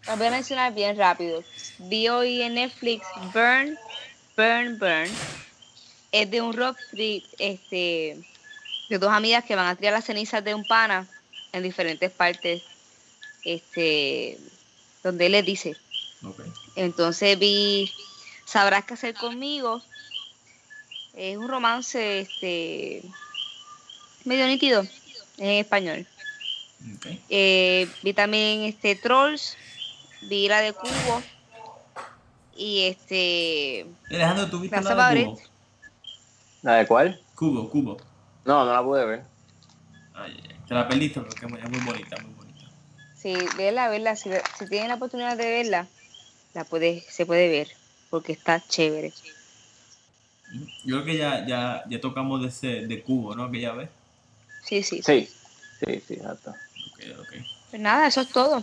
[0.08, 1.44] Las voy a mencionar bien rápido.
[1.80, 3.78] Vi hoy en Netflix Burn,
[4.38, 5.10] Burn, Burn.
[6.10, 8.16] Es de un rock trip, este,
[8.88, 11.06] de dos amigas que van a tirar las cenizas de un pana
[11.52, 12.62] en diferentes partes,
[13.44, 14.38] este,
[15.02, 15.76] donde él les dice.
[16.74, 17.92] Entonces vi
[18.46, 19.82] Sabrás qué hacer conmigo.
[21.14, 23.02] Es un romance, este,
[24.24, 24.86] medio nítido
[25.36, 26.06] en español.
[27.28, 29.58] Eh, vi también este Trolls,
[30.20, 31.22] vi la de Cubo
[32.56, 35.40] y este Alejandro, ¿tú viste la de Cubo?
[36.62, 37.20] ¿la de cuál?
[37.34, 37.96] Cubo, Cubo.
[38.44, 39.24] No, no la pude ver.
[40.14, 40.42] Ay.
[40.66, 42.66] Te la perdiste porque es muy, es muy bonita, muy bonita.
[43.16, 45.86] sí, verla, verla, si, si tienen la oportunidad de verla,
[46.52, 47.68] la puede, se puede ver
[48.10, 49.12] porque está chévere.
[50.84, 53.50] Yo creo que ya, ya, ya tocamos de ese de Cubo, ¿no?
[53.50, 53.90] Que ya ves.
[54.64, 55.02] Sí, sí.
[55.02, 55.28] Sí,
[55.80, 56.50] sí, sí, exacto.
[56.50, 57.32] Ok, ok.
[57.70, 58.62] Pues nada, eso es todo.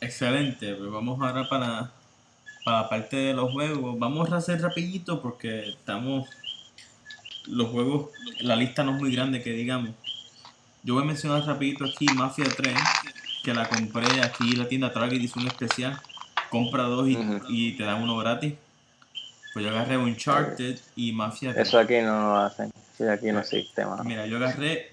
[0.00, 1.90] Excelente, pues vamos ahora para,
[2.64, 3.98] para la parte de los juegos.
[3.98, 6.28] Vamos a hacer rapidito porque estamos...
[7.46, 9.90] Los juegos, la lista no es muy grande que digamos.
[10.82, 12.74] Yo voy a mencionar rapidito aquí Mafia 3,
[13.42, 15.98] que la compré aquí en la tienda Target, hizo un especial.
[16.50, 18.54] Compra dos y, te dan uno gratis.
[19.52, 21.66] Pues yo agarré Uncharted y Mafia 3.
[21.66, 22.70] Eso aquí no lo hacen.
[22.96, 24.04] Sí, aquí no existe, mano.
[24.04, 24.92] Mira, yo agarré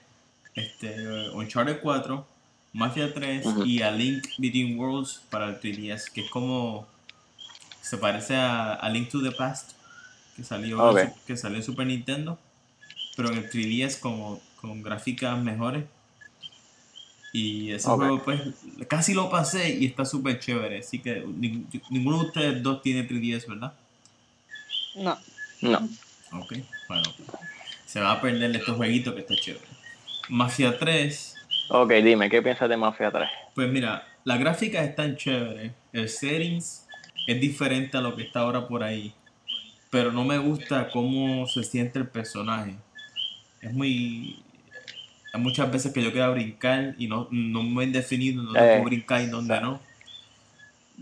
[0.56, 2.26] este, Uncharted 4,
[2.76, 3.66] Mafia 3 Ujú.
[3.66, 6.86] y A Link Between Worlds para el 3DS, que es como.
[7.82, 9.72] Se parece a, a Link to the Past,
[10.36, 12.38] que salió, en que salió en Super Nintendo,
[13.16, 15.86] pero en el 3DS como, con gráficas mejores.
[17.32, 18.42] Y ese juego, pues,
[18.88, 20.80] casi lo pasé y está súper chévere.
[20.80, 23.74] Así que ni- ninguno de ustedes dos tiene 3DS, ¿verdad?
[24.96, 25.18] No.
[25.62, 25.90] No.
[26.32, 26.54] Ok,
[26.88, 27.04] bueno.
[27.86, 29.66] Se va a perder estos jueguitos que está chévere.
[30.30, 31.35] Mafia 3,
[31.70, 33.28] Ok, dime, ¿qué piensas de Mafia 3?
[33.56, 35.72] pues mira, las gráficas están chéveres.
[35.94, 36.86] El settings
[37.28, 39.14] es diferente a lo que está ahora por ahí.
[39.90, 42.76] Pero no me gusta cómo se siente el personaje.
[43.62, 44.40] Es muy.
[45.34, 48.72] Hay muchas veces que yo quiero brincar y no, no me he definido dónde Eh,
[48.74, 49.80] puedo brincar y dónde no.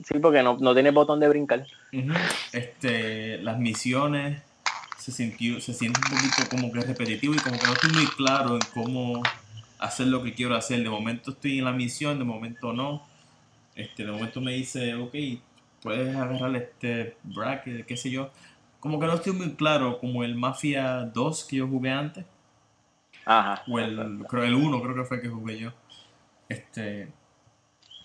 [0.04, 1.65] Sí, porque no, no tiene botón de brincar.
[2.52, 4.41] Este, las misiones
[4.97, 8.08] se sintió, se siente un poquito como que repetitivo y como que no estoy muy
[8.08, 9.21] claro en cómo
[9.83, 10.83] hacer lo que quiero hacer.
[10.83, 13.03] De momento estoy en la misión, de momento no.
[13.75, 15.15] Este, de momento me dice, ok,
[15.81, 18.31] puedes agarrar este bracket, qué sé yo.
[18.79, 22.25] Como que no estoy muy claro, como el Mafia 2 que yo jugué antes.
[23.25, 23.67] Ajá.
[23.67, 25.71] O el, creo, el 1 creo que fue que jugué yo.
[26.49, 27.09] Este,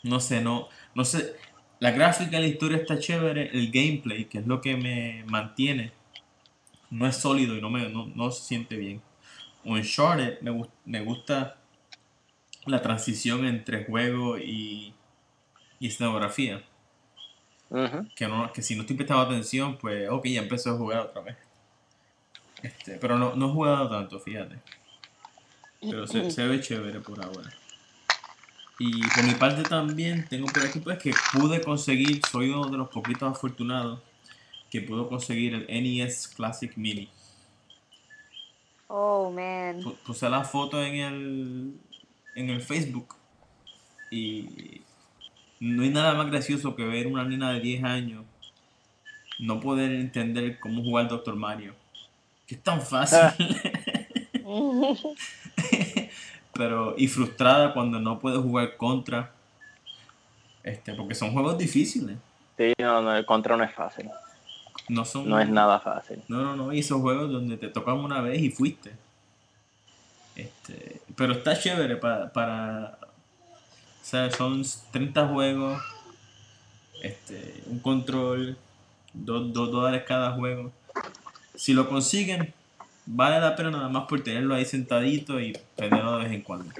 [0.05, 1.37] no sé, no, no sé.
[1.81, 5.93] La gráfica, la historia está chévere, el gameplay, que es lo que me mantiene,
[6.91, 9.03] no es sólido y no, me, no, no se siente bien.
[9.65, 11.58] Uncharted me, gus- me gusta
[12.69, 14.95] la transición entre juego y,
[15.81, 16.63] y escenografía.
[17.71, 18.09] Ujú.
[18.15, 21.23] Que, no, que si no estoy prestando atención, pues ok, ya empecé a jugar otra
[21.23, 21.37] vez.
[22.63, 24.59] Este, pero no, no he jugado tanto, fíjate.
[25.81, 27.51] Pero se, se ve chévere por ahora.
[28.81, 32.77] Y por mi parte también tengo por aquí pues que pude conseguir, soy uno de
[32.79, 34.01] los poquitos afortunados
[34.71, 37.09] que pudo conseguir el NES Classic Mini.
[38.89, 39.83] Oh, man.
[39.83, 41.75] Pu- Puse la foto en el,
[42.39, 43.17] en el Facebook
[44.11, 44.81] y
[45.61, 48.25] no hay nada más gracioso que ver una nena de 10 años
[49.39, 51.75] no poder entender cómo jugar Doctor Mario.
[52.47, 53.21] Que es tan fácil.
[56.55, 59.33] Pero, y frustrada cuando no puede jugar contra.
[60.63, 62.17] Este, porque son juegos difíciles.
[62.57, 64.11] Sí, no, no, el contra no es fácil.
[64.89, 65.29] No son.
[65.29, 66.23] No es nada fácil.
[66.27, 66.73] No, no, no.
[66.73, 68.93] Y esos juegos donde te tocan una vez y fuiste.
[70.35, 72.99] Este, pero está chévere para, para.
[74.01, 75.83] O sea, son 30 juegos.
[77.03, 78.57] Este, un control.
[79.13, 80.71] 2 dólares cada juego.
[81.57, 82.55] Si lo consiguen,
[83.05, 86.73] vale la pena nada más por tenerlo ahí sentadito y tenerlo de vez en cuando.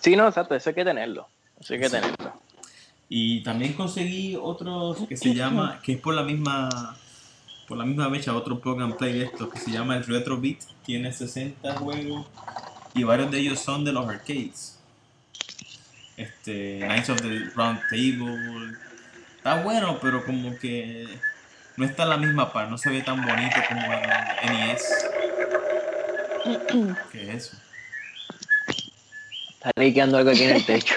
[0.00, 1.26] Sí, no, exacto, eso hay que tenerlo.
[1.58, 1.92] Eso hay que Sí.
[1.92, 2.32] tenerlo.
[3.08, 6.96] Y también conseguí otro que se llama, que es por la misma,
[7.66, 10.38] por la misma fecha, otro plug and play de estos, que se llama el Retro
[10.38, 10.58] Beat.
[10.84, 12.26] Tiene 60 juegos
[12.96, 14.78] y varios de ellos son de los arcades.
[16.16, 18.74] Este, Knights of the Round Table.
[19.36, 21.06] Está bueno, pero como que
[21.76, 25.08] no está a la misma par, no se ve tan bonito como en NES.
[27.12, 27.56] ¿Qué es eso?
[29.50, 30.94] Está liqueando algo aquí en el techo.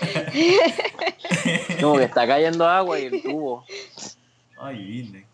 [1.80, 3.64] Como que está cayendo agua y el tubo.
[4.58, 5.24] Ay, Disney.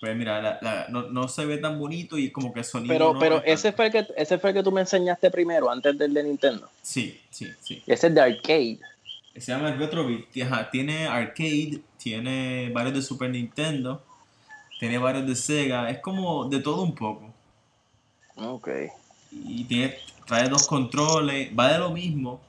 [0.00, 2.92] Pues mira, la- la- no, no se ve tan bonito y como que el sonido.
[2.92, 5.70] Pero, no pero ese fue el que ese fue el que tú me enseñaste primero,
[5.70, 6.68] antes del de Nintendo.
[6.82, 7.82] Sí, sí, sí.
[7.86, 8.78] Ese es de arcade.
[9.34, 10.24] Se llama el Retro Beat.
[10.46, 14.02] Ajá, Tiene arcade, tiene varios de Super Nintendo,
[14.78, 15.90] tiene varios de Sega.
[15.90, 17.32] Es como de todo un poco.
[18.36, 18.68] Ok.
[19.32, 22.40] Y tiene, trae dos controles, va de lo mismo.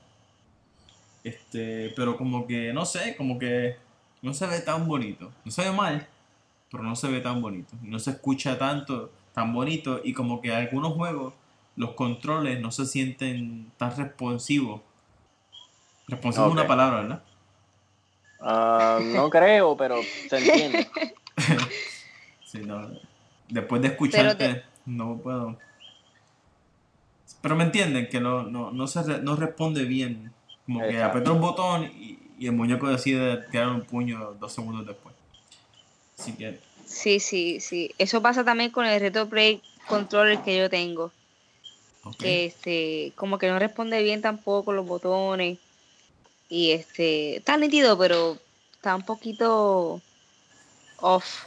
[1.23, 3.75] Este, pero como que, no sé, como que
[4.21, 5.31] no se ve tan bonito.
[5.43, 6.07] No se ve mal,
[6.71, 7.75] pero no se ve tan bonito.
[7.84, 10.01] Y no se escucha tanto, tan bonito.
[10.03, 11.34] Y como que algunos juegos,
[11.75, 14.82] los controles no se sienten tan responsivos.
[16.08, 16.58] Responsivo es Ok.
[16.60, 17.23] una palabra, ¿verdad?
[18.39, 19.97] Ah, no creo, pero
[20.30, 20.88] se entiende.
[22.45, 22.88] Sí, no.
[23.49, 25.58] Después de escucharte, te- no puedo.
[27.41, 30.32] Pero me entienden que no, no, no, se re- no responde bien.
[30.65, 34.88] Como que aprieta un botón y, y el muñeco decide tirar un puño dos segundos
[34.88, 35.13] después.
[36.86, 37.93] Sí, sí, sí.
[37.97, 41.12] Eso pasa también con el Retro Play Controller que yo tengo.
[42.19, 45.60] Que este, como que no responde bien tampoco los botones.
[46.49, 48.38] Y este, está nítido, pero
[48.73, 50.01] está un poquito
[51.01, 51.45] off.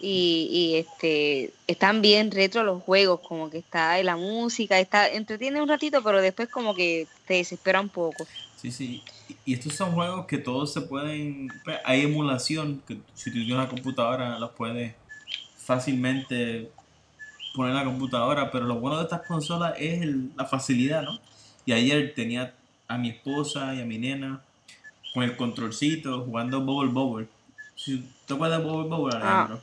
[0.00, 5.60] Y, y este, están bien retro los juegos, como que está la música, está, entretiene
[5.60, 8.26] un ratito, pero después como que te desespera un poco.
[8.60, 9.02] Sí, sí.
[9.44, 11.52] Y- estos son juegos que todos se pueden.
[11.64, 14.94] pues, Hay emulación, que si tú tienes una computadora, los puedes
[15.56, 16.70] fácilmente
[17.54, 18.50] poner en la computadora.
[18.50, 21.18] Pero lo bueno de estas consolas es el- la facilidad, ¿no?
[21.66, 22.54] Y ayer tenía
[22.86, 24.40] a mi esposa y a mi nena
[25.12, 27.28] con el controlcito jugando Bubble Bobble.
[27.74, 29.62] Si- ¿Te acuerdas de Bubble Bobble, Alejandro?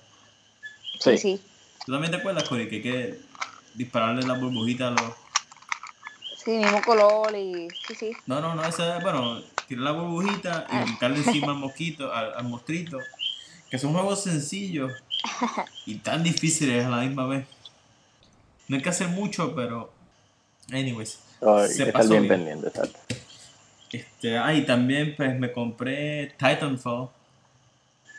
[1.00, 1.18] Sí, Sí.
[1.18, 1.42] sí.
[1.86, 3.20] ¿Tú también te acuerdas, Cori, que hay que
[3.76, 5.14] dispararle las burbujitas a los.
[6.44, 8.12] Sí, mismo color y sí, sí.
[8.28, 12.34] No, no, no, esa es, bueno, tirar la burbujita y brincarle encima al mosquito, al,
[12.36, 13.00] al monstruito.
[13.70, 14.92] Que son juegos sencillos
[15.86, 17.46] y tan difíciles a la misma vez.
[18.68, 19.92] No hay que hacer mucho, pero.
[20.72, 21.20] Anyways.
[21.42, 22.34] Ay, Se pasó bien bien.
[22.36, 23.00] pendiente, exacto.
[23.92, 27.10] Este, ah, y también pues me compré Titanfall.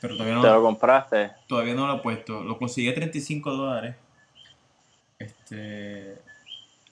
[0.00, 1.30] Pero todavía Te lo no, compraste.
[1.48, 2.42] todavía no lo he puesto.
[2.42, 3.96] Lo conseguí a 35 dólares.
[5.18, 6.18] Este.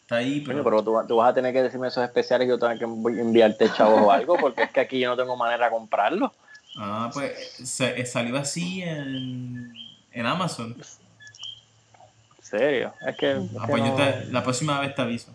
[0.04, 0.82] Está ahí, Coño, pero.
[0.82, 3.18] pero tú, tú vas a tener que decirme esos especiales que yo tengo que envi-
[3.18, 6.30] enviarte chavos o algo, porque es que aquí yo no tengo manera de comprarlo.
[6.76, 9.74] Ah, pues eh, salió así en,
[10.12, 10.76] en Amazon.
[10.76, 12.92] En serio.
[13.06, 15.32] Es que, es Ah, que pues yo te- la próxima vez te aviso.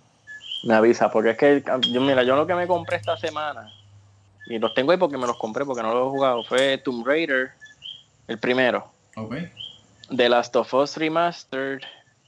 [0.63, 3.73] me avisa, porque es que yo, mira, yo lo que me compré esta semana,
[4.45, 7.03] y los tengo ahí porque me los compré, porque no los he jugado, fue Tomb
[7.07, 7.51] Raider,
[8.27, 9.35] el primero, Ok.
[10.15, 11.81] The Last of Us Remastered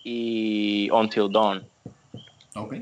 [0.03, 1.67] y Until Dawn.
[2.55, 2.75] Ok.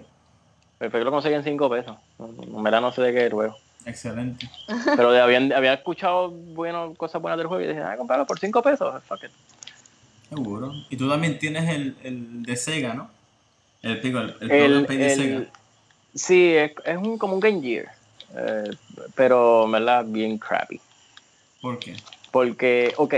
[0.80, 1.98] Pero yo lo conseguí en 5 pesos.
[2.20, 3.58] En verdad no sé de qué el juego.
[3.86, 4.50] Excelente.
[4.96, 8.40] Pero de- habían- había escuchado bueno, cosas buenas del juego y dije, ah, comprarlo por
[8.40, 9.04] 5 pesos.
[9.04, 9.32] Fuck it.
[10.30, 10.72] Seguro.
[10.90, 13.10] Y tú también tienes el, el de Sega, ¿no?
[13.82, 15.46] El, digo, el, el, de Sega.
[16.14, 17.88] sí, es, es un, como un Game Gear.
[18.36, 18.72] eh,
[19.16, 20.80] pero, en verdad, bien crappy.
[21.62, 21.96] ¿Por qué?
[22.32, 23.14] Porque, ok,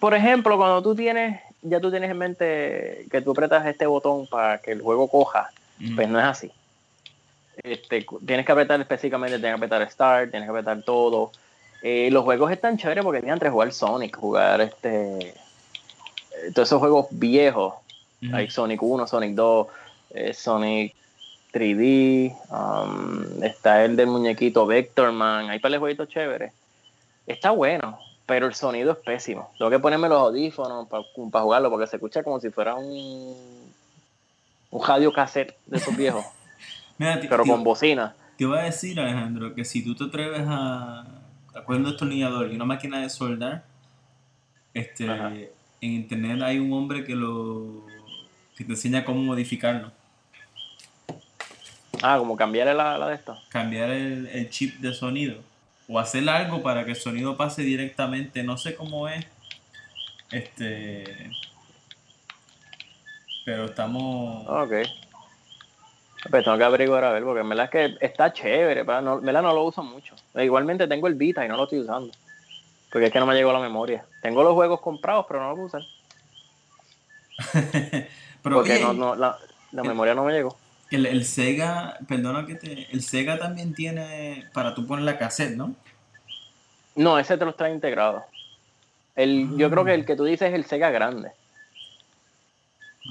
[0.00, 4.26] por ejemplo, cuando tú tienes, ya tú tienes en mente que tú apretas este botón
[4.26, 5.50] para que el juego coja,
[5.94, 6.52] pues no es así.
[7.62, 11.32] Este, tienes que apretar específicamente, tienes que apretar Start, tienes que apretar todo.
[11.82, 15.34] Eh, los juegos están chéveres porque tienen entre jugar Sonic, jugar este, eh,
[16.54, 17.74] todos esos juegos viejos.
[18.32, 19.66] Hay Sonic 1, Sonic 2,
[20.10, 20.94] eh, Sonic
[21.52, 26.52] 3D, um, está el del muñequito Vectorman, hay para jueguitos chéveres.
[27.26, 29.52] Está bueno, pero el sonido es pésimo.
[29.58, 33.34] Tengo que ponerme los audífonos para jugarlo porque se escucha como si fuera un,
[34.70, 36.24] un radio cassette de esos viejos,
[36.98, 38.14] Mira, pero con bocina.
[38.36, 41.00] te iba a decir, Alejandro, que si tú te atreves a,
[41.54, 43.64] a coger un destornillador y una máquina de soldar,
[44.74, 45.30] este, Ajá.
[45.32, 45.50] en
[45.92, 47.84] internet hay un hombre que lo
[48.56, 49.92] que te enseña cómo modificarlo.
[52.02, 53.38] Ah, como cambiarle la, la de esto.
[53.48, 55.36] cambiar el, el chip de sonido
[55.88, 59.26] o hacer algo para que el sonido pase directamente, no sé cómo es.
[60.30, 61.30] Este
[63.44, 64.72] pero estamos Ok.
[66.28, 69.18] Pues tengo que averiguar a ver, porque en verdad es que está chévere, pero no,
[69.18, 70.16] en verdad no lo uso mucho.
[70.34, 72.12] Igualmente tengo el Vita y no lo estoy usando.
[72.90, 74.04] Porque es que no me llegó la memoria.
[74.22, 75.78] Tengo los juegos comprados, pero no los uso.
[78.42, 79.38] pero Porque no, no, la,
[79.70, 80.56] la memoria no me llegó.
[80.90, 85.56] El, el Sega, perdona que te, el Sega también tiene para tú poner la cassette,
[85.56, 85.74] ¿no?
[86.94, 88.24] No, ese te lo trae integrado.
[89.14, 91.30] El, Yo creo que el que tú dices es el Sega grande.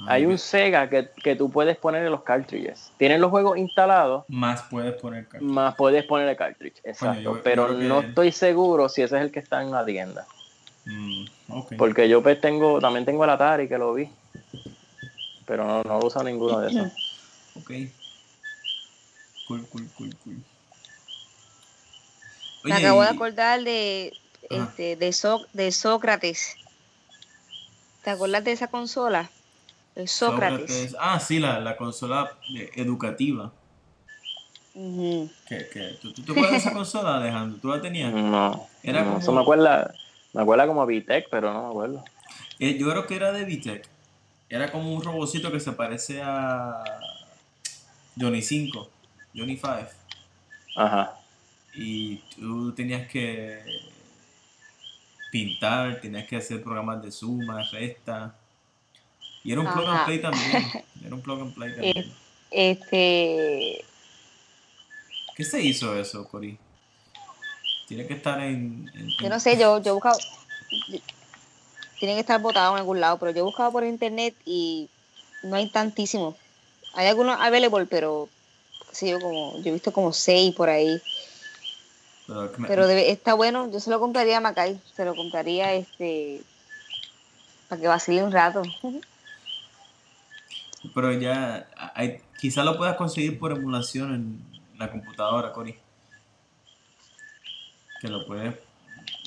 [0.08, 2.92] Hay Ah, un Sega que, que tú puedes poner en los cartridges.
[2.98, 5.50] Tienen los juegos instalados, más puedes poner cartucho.
[5.52, 6.76] más puedes poner el cartridge.
[6.84, 7.20] Exacto.
[7.22, 10.26] yo pero que- no estoy seguro si ese es el que está en la tienda.
[10.84, 11.24] Mm.
[11.78, 14.08] Porque yo pues tengo, también tengo el Atari que lo vi.
[15.46, 16.92] Pero no, no uso ninguno de esos.
[17.58, 17.70] Ok.
[19.46, 20.36] Cool, cool, cool, cool.
[22.64, 24.12] Me Oye, acabo de acordar de,
[24.50, 26.56] este, de, Só- de Sócrates.
[28.02, 29.30] ¿Te acuerdas de esa consola?
[29.94, 30.58] El Sócrates.
[30.70, 30.96] Sócrates.
[30.98, 32.32] Ah, sí, la, la consola
[32.74, 33.52] educativa.
[35.48, 37.58] Que que ¿Tú, tú te acuerdas de esa consola, Alejandro?
[37.60, 38.12] ¿Tú la tenías?
[38.14, 39.94] No, Era no, como- eso me acuerda,
[40.32, 42.04] me acuerda como Vitec, pero no me acuerdo.
[42.58, 43.88] Eh, yo creo que era de Vitec.
[44.48, 46.82] Era como un robocito que se parece a
[48.18, 48.88] Johnny 5,
[49.34, 49.88] Johnny 5.
[50.76, 51.14] Ajá.
[51.74, 53.60] Y tú tenías que
[55.30, 58.34] pintar, tenías que hacer programas de suma, resta.
[59.44, 60.04] Y era un plug and Ajá.
[60.06, 60.72] play también.
[61.04, 62.12] Era un plug and play también.
[62.50, 63.84] Este,
[65.36, 66.58] ¿Qué se hizo eso, Cori?
[67.86, 68.90] Tiene que estar en.
[68.94, 70.18] en- yo no sé, yo, yo he buscado,
[72.00, 74.88] tiene que estar botado en algún lado, pero yo he buscado por internet y
[75.42, 76.36] no hay tantísimo.
[76.96, 78.28] Hay algunos available, pero
[78.90, 81.00] sí, yo como, yo he visto como seis por ahí.
[82.66, 86.42] pero debe- está bueno, yo se lo compraría a Macay, se lo compraría este
[87.68, 88.62] para que vacile un rato.
[90.94, 95.76] Pero ya, hay, quizá lo puedas conseguir por emulación en la computadora, Cory.
[98.00, 98.54] Que lo puedes.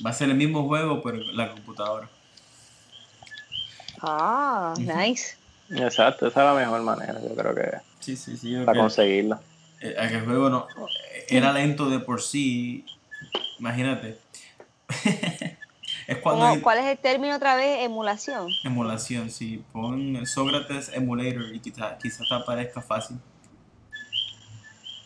[0.04, 2.08] Va a ser el mismo juego, pero en la computadora.
[4.00, 5.36] Ah, nice.
[5.70, 8.56] Exacto, esa es la mejor manera, yo creo que Sí, sí, sí.
[8.64, 9.40] para conseguirla.
[9.80, 10.66] el, el juego no,
[11.28, 12.84] era lento de por sí.
[13.58, 14.18] Imagínate.
[16.08, 17.84] es cuando ¿Cómo- hay ¿Cuál es el término otra vez?
[17.84, 18.48] Emulación.
[18.64, 19.30] emulación.
[19.30, 23.18] Si pon Sócrates Emulator y quizá, quizá te aparezca fácil.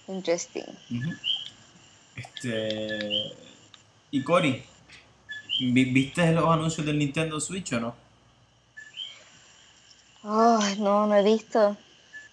[0.09, 0.65] Interesting.
[2.17, 3.33] Este.
[4.11, 4.63] Y Cory,
[5.61, 8.04] ¿vi- ¿viste los anuncios del Nintendo Switch o no?
[10.25, 11.77] Ay, no, no he visto.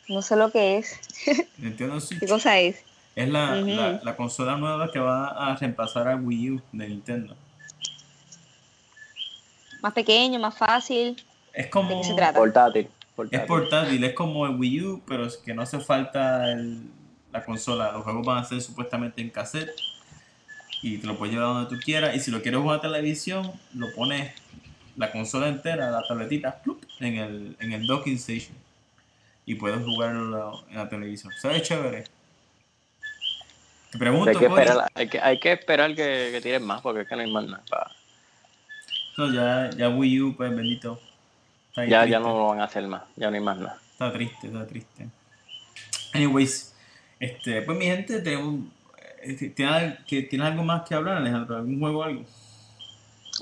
[0.08, 1.00] No sé lo que es.
[1.58, 2.84] Nintendo Switch ¿Qué cosa es?
[3.16, 7.36] es la, la, la consola nueva que va a reemplazar a Wii U de Nintendo.
[9.82, 11.22] Más pequeño, más fácil.
[11.54, 11.90] Es como.
[11.90, 12.40] ¿De qué se trata?
[12.40, 12.86] Portátil.
[12.88, 13.48] Es portátil.
[13.48, 16.84] portátil, es como el Wii U, pero es que no hace falta el-
[17.32, 17.92] la consola.
[17.92, 19.72] Los juegos van a ser supuestamente en cassette
[20.82, 22.16] y te lo puedes llevar donde tú quieras.
[22.16, 24.32] Y si lo quieres jugar a televisión, lo pones
[24.98, 26.81] la consola entera, la tabletita, ¡plup!
[27.02, 28.56] En el, en el docking station
[29.46, 31.34] y puedes jugarlo en la televisión.
[31.42, 31.64] ¿Sabes?
[31.64, 32.04] Chévere.
[33.92, 37.02] Te pregunto, hay, que esperar, hay, que, hay que esperar que, que tiren más, porque
[37.02, 37.92] es que no hay más nada.
[39.18, 41.00] No, ya, ya Wii U, pues bendito.
[41.70, 42.12] Está Ya, triste.
[42.12, 43.78] ya no lo van a hacer más, ya no hay más nada.
[43.92, 45.08] Está triste, está triste.
[46.14, 46.74] Anyways,
[47.20, 48.66] este, pues mi gente, tenemos,
[49.22, 51.58] eh, ¿tiene, que- ¿tiene algo más que hablar, Alejandro?
[51.58, 52.26] ¿Algún juego o algo?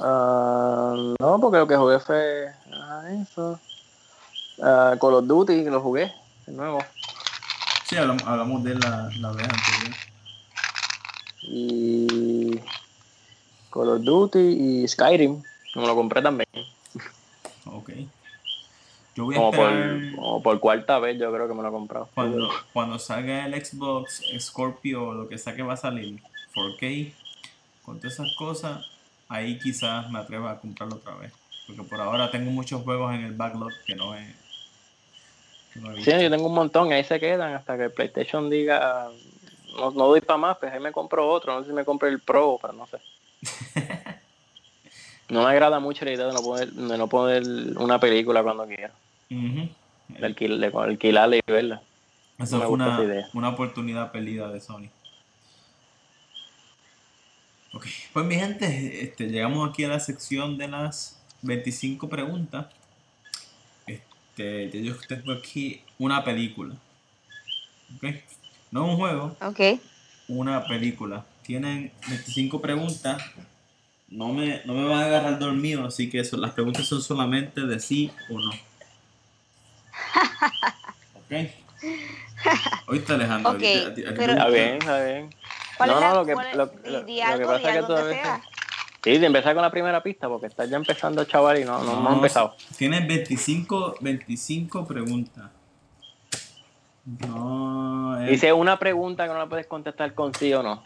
[0.01, 3.59] Ah, no, porque lo que jugué fue ah, eso.
[4.61, 6.11] Ah, Call of Duty, que lo jugué
[6.45, 6.79] de nuevo.
[7.85, 9.95] Sí, hablamos, hablamos de él la, la vez anterior.
[11.41, 12.59] Y
[13.71, 15.41] Call of Duty y Skyrim,
[15.73, 16.49] que me lo compré también.
[17.65, 17.91] Ok.
[19.15, 21.71] Yo voy a Como por, como por cuarta vez yo creo que me lo he
[21.71, 22.09] comprado.
[22.13, 26.21] cuando, cuando salga el Xbox Scorpio lo que sea que va a salir,
[26.55, 27.13] 4K,
[27.83, 28.85] con todas esas cosas,
[29.29, 31.31] ahí quizás me atreva a comprarlo otra vez.
[31.67, 34.35] Porque por ahora tengo muchos juegos en el backlog que no he,
[35.73, 36.19] que no he Sí, visto.
[36.19, 39.09] yo tengo un montón, ahí se quedan hasta que el PlayStation diga,
[39.77, 42.07] no, no doy para más, pues ahí me compro otro, no sé si me compro
[42.09, 42.97] el Pro, pero no sé.
[45.29, 47.43] No me agrada mucho la idea de no poder, de no poder
[47.77, 48.91] una película cuando quiera,
[49.29, 51.83] de, alquil- de alquilarla y verla.
[52.39, 53.29] Eso me fue una, esa idea.
[53.35, 54.89] una oportunidad perdida de Sony.
[57.73, 62.65] Ok, pues mi gente, este, llegamos aquí a la sección de las 25 preguntas.
[63.85, 66.73] Este, yo tengo aquí una película.
[67.95, 68.05] Ok,
[68.71, 69.59] no un juego, Ok.
[70.27, 71.25] una película.
[71.43, 73.21] Tienen 25 preguntas.
[74.07, 77.61] No me, no me van a agarrar dormido, así que eso, las preguntas son solamente
[77.61, 78.51] de sí o no.
[81.15, 81.35] Ok.
[82.87, 83.51] Oíste Alejandro.
[83.51, 85.29] a ti te- Ok, a ti- a ti te pero- Está bien, está bien.
[85.79, 87.69] ¿Cuál No, es la, no, lo que- es- lo- di- lo- di lo que pasa
[87.69, 88.41] es que todavía.
[89.01, 91.93] Sí, de empezar con la primera pista porque estás ya empezando chaval y no, no,
[91.93, 92.53] hemos empezado.
[92.77, 95.49] Tienes 25, 25 preguntas.
[97.05, 100.83] No, es- Dice una pregunta que no la puedes contestar con sí o no.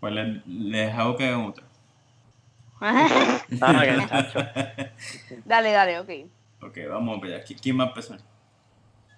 [0.00, 1.64] pues le- les hago que hagan otra.
[2.80, 3.38] Ah,
[5.44, 6.10] dale, dale, ok.
[6.62, 7.44] Ok, vamos a ver.
[7.44, 8.18] ¿Qui- ¿Quién va a empezar?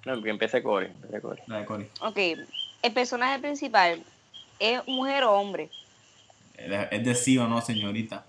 [0.04, 0.86] No, que empiece Cory.
[0.86, 1.42] empiece Cory.
[1.46, 1.88] La de Cory.
[2.00, 2.16] Ok.
[2.82, 4.02] El personaje principal
[4.58, 5.70] es mujer o hombre.
[6.56, 8.24] Es es de sí o no, señorita.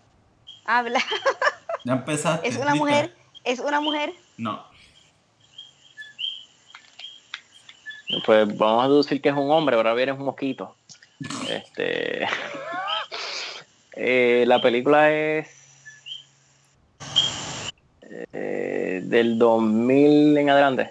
[0.66, 1.00] Habla.
[1.86, 2.46] Ya empezaste.
[2.46, 2.76] ¿Es una ¿lista?
[2.76, 3.16] mujer?
[3.46, 4.14] ¿Es una mujer?
[4.38, 4.66] No.
[8.26, 10.76] Pues vamos a deducir que es un hombre, ahora viene un mosquito.
[11.50, 12.28] Este.
[13.94, 15.48] eh, la película es.
[18.34, 20.90] eh, del 2000 en adelante.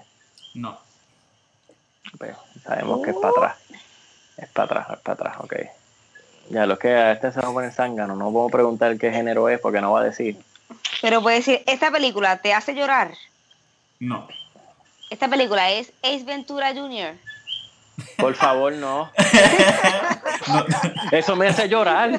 [0.54, 0.78] No.
[2.18, 2.34] Pues,
[2.64, 3.56] sabemos que es para atrás.
[4.38, 5.54] Es para atrás, es para atrás, ok.
[6.50, 8.16] Ya, lo que a este se va a poner zángano.
[8.16, 10.38] No puedo preguntar qué género es porque no va a decir.
[11.02, 13.12] Pero puede decir, esta película te hace llorar.
[13.98, 14.28] No.
[15.10, 17.16] Esta película es Ace Ventura Jr.
[18.16, 19.10] Por favor, no.
[20.48, 20.64] No.
[21.12, 22.10] Eso me hace llorar.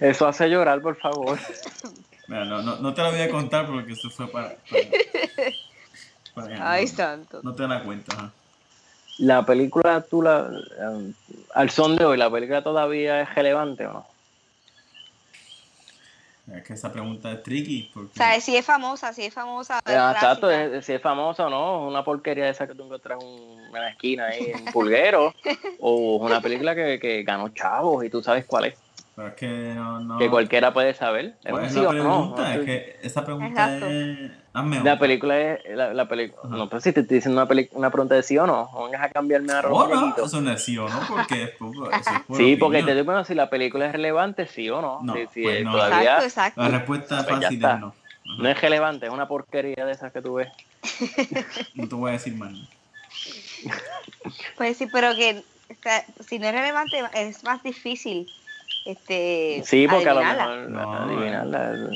[0.00, 1.38] Eso hace llorar, por favor.
[2.28, 4.56] Mira, no, no, no te la voy a contar porque eso fue para.
[6.34, 6.72] para, para.
[6.72, 7.40] Ay, santo.
[7.42, 8.32] No te la cuento, ajá.
[9.20, 10.50] La película, tú la.
[10.80, 11.12] um,
[11.54, 14.06] al son de hoy, ¿la película todavía es relevante o no?
[16.54, 17.90] Es que esa pregunta es tricky.
[17.92, 19.78] Porque O sea, si es famosa, si es famosa.
[19.84, 23.18] es Ah, Exacto, es- si es famosa o no, una porquería esa que tú encuentras
[23.20, 25.34] en una esquina ahí en Pulguero,
[25.80, 28.78] o una película que, que ganó chavos y tú sabes cuál es,
[29.20, 30.00] pero es que no.
[30.00, 31.34] no que cualquiera puede saber.
[31.44, 32.00] ¿Es ¿Cuál un es sí la o no?
[32.02, 32.42] pregunta?
[32.42, 33.86] No, es que esa pregunta Exacto.
[33.86, 34.30] es.
[34.54, 35.60] Hazme La película es.
[35.76, 36.56] La, la película.
[36.56, 38.84] No, pero si te estoy diciendo una, peli- una pregunta de sí o no, no
[38.84, 39.84] vengas a cambiarme la ropa.
[39.84, 42.56] Oh, no, eso no es sí o no, porque es poco- eso es por Sí,
[42.56, 45.00] porque te digo, bueno, si la película es relevante, sí o no.
[45.02, 45.72] No, si si pues no.
[45.72, 46.62] todavía Exacto, exacto.
[46.62, 47.74] La respuesta Pues fácil está.
[47.74, 47.86] es no.
[48.32, 48.42] Ajá.
[48.42, 50.48] no es relevante, es una porquería de esas que tú ves.
[51.74, 52.52] No te voy a decir más.
[54.56, 55.42] Pues sí, pero que
[56.28, 58.26] si no es relevante es más difícil
[58.84, 61.90] este Sí, porque a lo mejor No, adivinarla.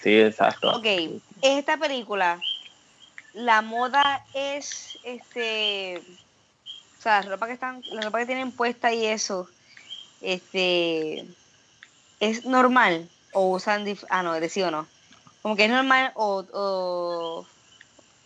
[0.00, 0.70] Sí, exacto.
[0.76, 0.86] Ok,
[1.42, 2.40] esta película,
[3.34, 6.02] la moda es este
[6.98, 9.48] o sea, la ropa que están, la ropa que tienen puesta y eso,
[10.20, 11.26] este
[12.20, 14.86] es normal o usan dif- ah no, de sí o no.
[15.42, 17.46] Como que es normal o, o,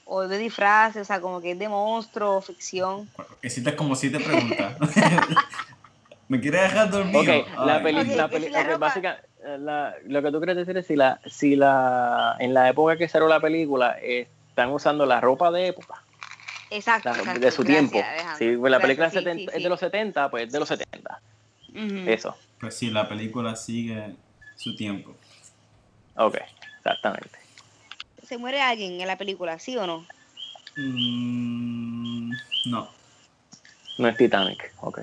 [0.04, 3.10] o de disfraz, o sea, como que es de monstruo, ficción.
[3.42, 4.76] Hiciste como siete preguntas.
[6.30, 7.40] ¿Me quieres dejar dormido?
[7.40, 10.22] Ok, la película, Ok, la que si peli- la ok, ropa- básica- eh, la- lo
[10.22, 13.40] que tú quieres decir es si la, si la, en la época que salió la
[13.40, 16.04] película eh, están usando la ropa de época,
[16.70, 17.40] Exacto, la- exacto.
[17.40, 17.98] de su Gracias, tiempo.
[18.38, 20.58] Si la Gracias, película es, sí, 70 sí, es de los 70, pues es de
[20.60, 21.20] los 70.
[21.66, 21.78] sí.
[21.78, 22.08] Ujú.
[22.10, 24.14] Eso, Pues sí, la película sigue
[24.54, 25.16] su tiempo.
[26.14, 26.36] ok,
[26.78, 27.40] exactamente.
[28.22, 30.06] ¿Se muere alguien en la película, sí o no?
[30.76, 32.30] Mm,
[32.66, 32.88] no.
[33.98, 35.00] No es Titanic, ok.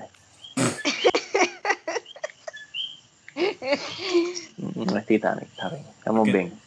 [4.56, 6.60] No es Titanic, está bien, estamos bien.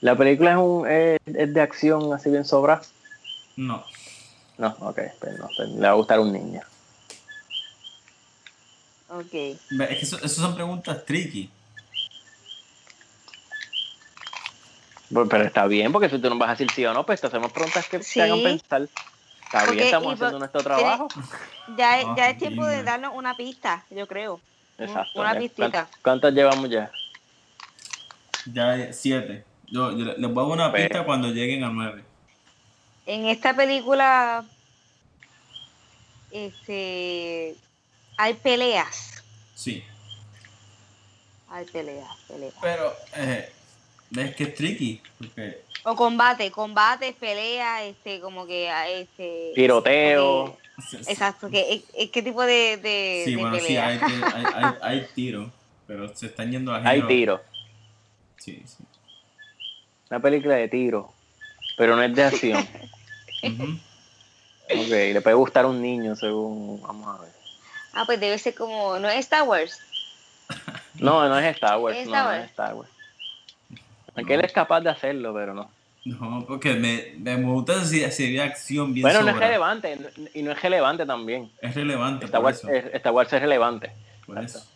[0.00, 2.80] La película es, un, es, es de acción así bien sobra.
[3.56, 3.84] No.
[4.58, 6.60] No, ok, pues no, pues le va a gustar a un niño.
[9.08, 9.32] Ok.
[9.32, 11.50] Es que eso, eso son preguntas tricky.
[15.08, 17.20] Pero, pero está bien, porque si tú no vas a decir sí o no, pues
[17.20, 18.14] te hacemos preguntas que Sí.
[18.14, 18.88] te hagan pensar.
[19.44, 21.08] Está bien, estamos haciendo por- nuestro trabajo.
[21.68, 24.40] Ya, es- ya Ah, es tiempo de darnos una pista, yo creo.
[24.78, 25.20] Exacto.
[25.20, 25.70] una pistita.
[25.70, 26.90] ¿Cuántas, cuántas llevamos ya?
[28.46, 29.44] Ya siete.
[29.68, 32.04] Yo, yo le- les voy a dar una Pues- pista cuando lleguen a nueve.
[33.06, 34.44] En esta película,
[36.30, 37.54] este,
[38.16, 39.22] hay peleas.
[39.54, 39.84] Sí.
[41.48, 42.54] Hay peleas, peleas.
[42.60, 43.52] Pero, eh,
[44.10, 45.02] ves que es tricky.
[45.18, 49.52] Porque O combate, combate, pelea, este, como que, ah, este...
[49.54, 50.46] Tiroteo.
[50.52, 50.61] porque-
[51.08, 54.74] exacto, que, es- es- ¿qué tipo de, de, Sí, de bueno, sí, hay, hay, hay,
[54.82, 55.50] hay tiro,
[55.86, 57.42] pero se están yendo a Hay género- tiro.
[58.38, 58.84] Sí, sí.
[60.10, 61.12] Una película de tiro.
[61.76, 62.58] Pero no es de acción.
[63.42, 63.64] Ujú.
[64.70, 66.80] ok, le puede gustar a un niño según.
[66.82, 67.32] Vamos a ver.
[67.94, 69.80] Ah, pues debe ser como, ¿no es Star Wars?
[70.94, 71.96] No, no es Star Wars.
[71.96, 72.44] ¿Es no, Star no Wars?
[72.44, 72.90] es Star Wars.
[74.14, 75.70] Aunque él es capaz de hacerlo, pero no.
[76.04, 79.98] No, porque me, me gusta si sería acción bien Bueno, no es relevante.
[80.34, 81.50] Y no es relevante también.
[81.60, 82.68] Es relevante, por Wars, eso.
[82.70, 83.92] es, Star Wars es relevante.
[84.26, 84.66] por eso.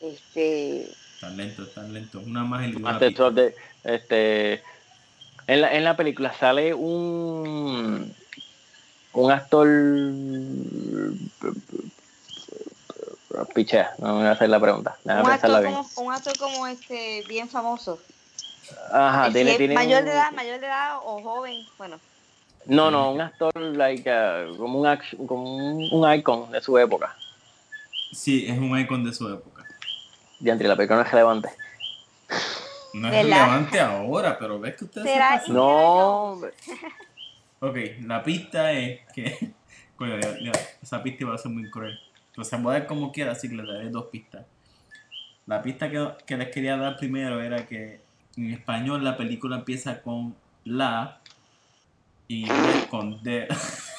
[0.00, 0.88] Este,
[1.20, 2.20] Tan lento, tan lento.
[2.20, 2.98] Una más y una
[3.84, 4.62] este,
[5.46, 8.12] en, la, en la película sale un
[9.16, 9.66] un actor
[13.54, 14.96] pichea, no me voy a hacer la pregunta.
[15.04, 17.98] Un, actor como, un actor como este, bien famoso.
[18.92, 22.00] Ajá, Si tiene, es tiene mayor un- de edad, mayor de edad o joven, bueno,
[22.66, 25.44] No, no, un actor like, uh, como, un, action- como
[25.76, 27.14] un, un icon de su época.
[28.12, 29.64] Sí, es un icon de su época.
[30.40, 31.48] Y entre la película no es relevante.
[32.94, 33.22] No es ¿Verdad?
[33.46, 35.54] relevante ahora, pero ves que ustedes se ¿Será pasan.
[35.54, 36.40] No,
[37.60, 39.52] Ok, la pista es que.
[39.96, 40.52] Coño, ya- ya,
[40.82, 41.98] esa pista iba a ser muy cruel.
[42.28, 44.44] Entonces voy a dar como quiera, así que les daré dos pistas.
[45.46, 48.00] La pista que, que les quería dar primero era que
[48.36, 51.18] en español la película empieza con la
[52.28, 53.48] y en inglés con D.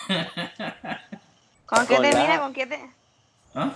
[1.66, 2.40] ¿con qué termina?
[2.40, 2.90] ¿Con qué te-
[3.56, 3.72] ¿Ah?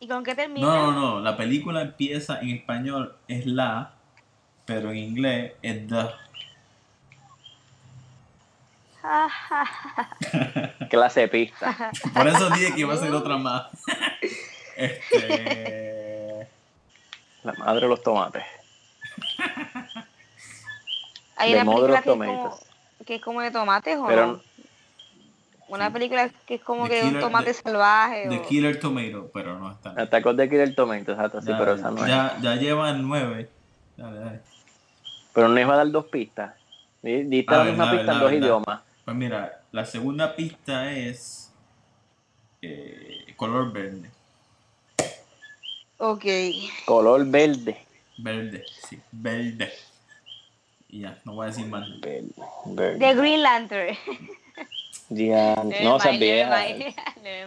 [0.00, 0.66] ¿Y con qué termina?
[0.66, 1.20] No, no, no.
[1.20, 3.92] La película empieza en español es la,
[4.64, 6.08] pero en inglés es the.
[10.90, 11.90] clase de pista.
[12.14, 13.66] Por eso dije que iba a ser otra más.
[14.76, 16.48] Este.
[17.42, 18.44] La madre de los tomates.
[21.36, 22.66] Hay una película que es, como, Tomatoes.
[23.06, 24.40] que es como de tomates, ¿o Pero- no?
[25.68, 28.26] Una película que es como The que un Killer- tomate The- salvaje.
[28.30, 29.90] The o- Killer Tomato, pero no está.
[30.00, 32.08] Atacó de Killer Tomato, exacto, sí, Ya, pero esa no es.
[32.08, 33.50] ya, ya llevan nueve.
[33.98, 34.40] Dale, dale.
[35.34, 36.54] Pero no iba a dar dos pistas.
[37.02, 38.80] Di- Diste Ah, la misma pista en dos idiomas.
[39.04, 41.52] Pues mira, la segunda pista es
[42.62, 44.10] eh, color verde.
[45.98, 46.24] Ok.
[46.86, 47.84] Color verde.
[48.16, 49.72] Verde, sí, verde.
[50.88, 51.86] Y ya, no voy a decir más.
[52.00, 52.98] Verde.
[52.98, 53.96] The Green Lantern.
[55.10, 56.64] Ya, Never no, vieja.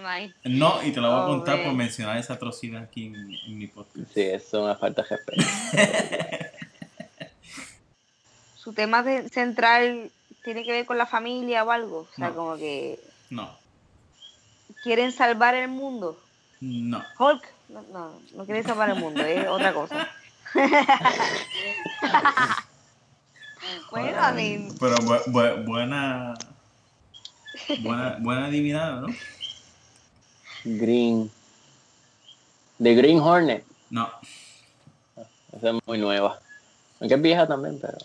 [0.02, 0.34] mind.
[0.46, 3.58] No, y te lo voy a Oh, contar por mencionar esa atrocidad aquí en, en
[3.58, 4.12] mi podcast.
[4.14, 5.44] Sí, eso es una falta de respeto.
[8.56, 10.12] Su tema de- central
[10.44, 12.08] tiene que ver con la familia o algo.
[12.12, 12.36] O sea, No.
[12.36, 13.50] como que No,
[14.84, 16.20] quieren salvar el mundo.
[16.62, 17.04] no.
[17.20, 20.10] Hulk, no, no, no quiere salvar el mundo, es otra cosa.
[23.92, 26.34] bueno, a mí, Pero bu- bu- buena,
[27.80, 29.08] buena, buena adivinada, ¿no?
[30.64, 31.32] Green.
[32.82, 33.66] The Green Hornet.
[33.90, 34.10] No,
[35.56, 36.40] Esa es muy nueva.
[37.00, 37.98] Aunque es vieja también, pero.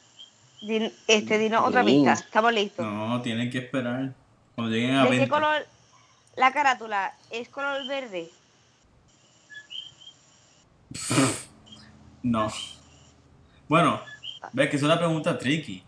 [0.63, 2.05] din- este, dinos otra Green.
[2.05, 2.25] pista.
[2.25, 2.85] Estamos listos.
[2.87, 4.13] no, tienen que esperar.
[4.55, 5.25] Cuando lleguen a ¿De 20.
[5.25, 5.67] qué color?
[6.37, 8.31] La carátula es color verde.
[12.27, 12.49] No.
[13.68, 14.01] Bueno,
[14.53, 15.83] ves que es una pregunta tricky.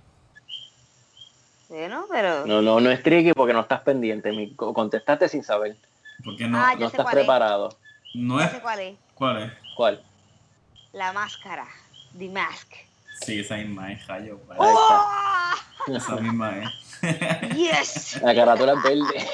[1.69, 2.47] Bueno, pero.
[2.47, 4.31] No, no, no es tricky porque no estás pendiente.
[4.31, 5.77] Mi- Contestaste sin saber.
[6.25, 7.21] Porque no, Ah, No estás cuál es.
[7.25, 7.79] preparado.
[8.15, 8.51] no es.
[8.61, 8.97] cuál es.
[9.15, 9.53] ¿Cuál es?
[9.77, 10.03] ¿Cuál?
[10.93, 11.67] La máscara.
[12.17, 12.73] The Mask.
[13.21, 14.39] Sí, esa misma es, Jayo.
[14.51, 15.55] Ahí ¡Oh!
[15.89, 17.57] Esa misma es.
[17.57, 18.21] ¡Yes!
[18.23, 19.27] La carátula es verde.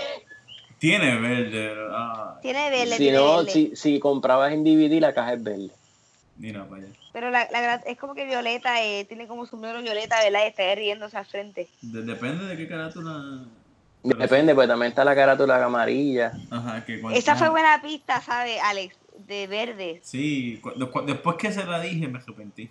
[0.79, 1.75] Tiene verde.
[1.93, 3.51] Ah, Tiene verde, si tiene no, verde.
[3.53, 5.71] si, si comprabas en DVD, la caja es verde.
[6.37, 6.93] Mira para allá.
[7.13, 10.41] Pero la, la gra- es como que Violeta eh, tiene como su sombrero Violeta, ¿verdad?
[10.45, 11.69] Y está ahí riéndose al frente.
[11.83, 13.45] De- depende de qué carátula.
[14.03, 16.33] Depende, pues también está la carátula amarilla.
[16.51, 18.97] Ajá, que cuando- Esa fue buena pista, ¿sabes, Alex?
[19.27, 20.01] De verde.
[20.03, 20.73] Sí, cu-
[21.07, 22.69] después que se la dije me arrepentí.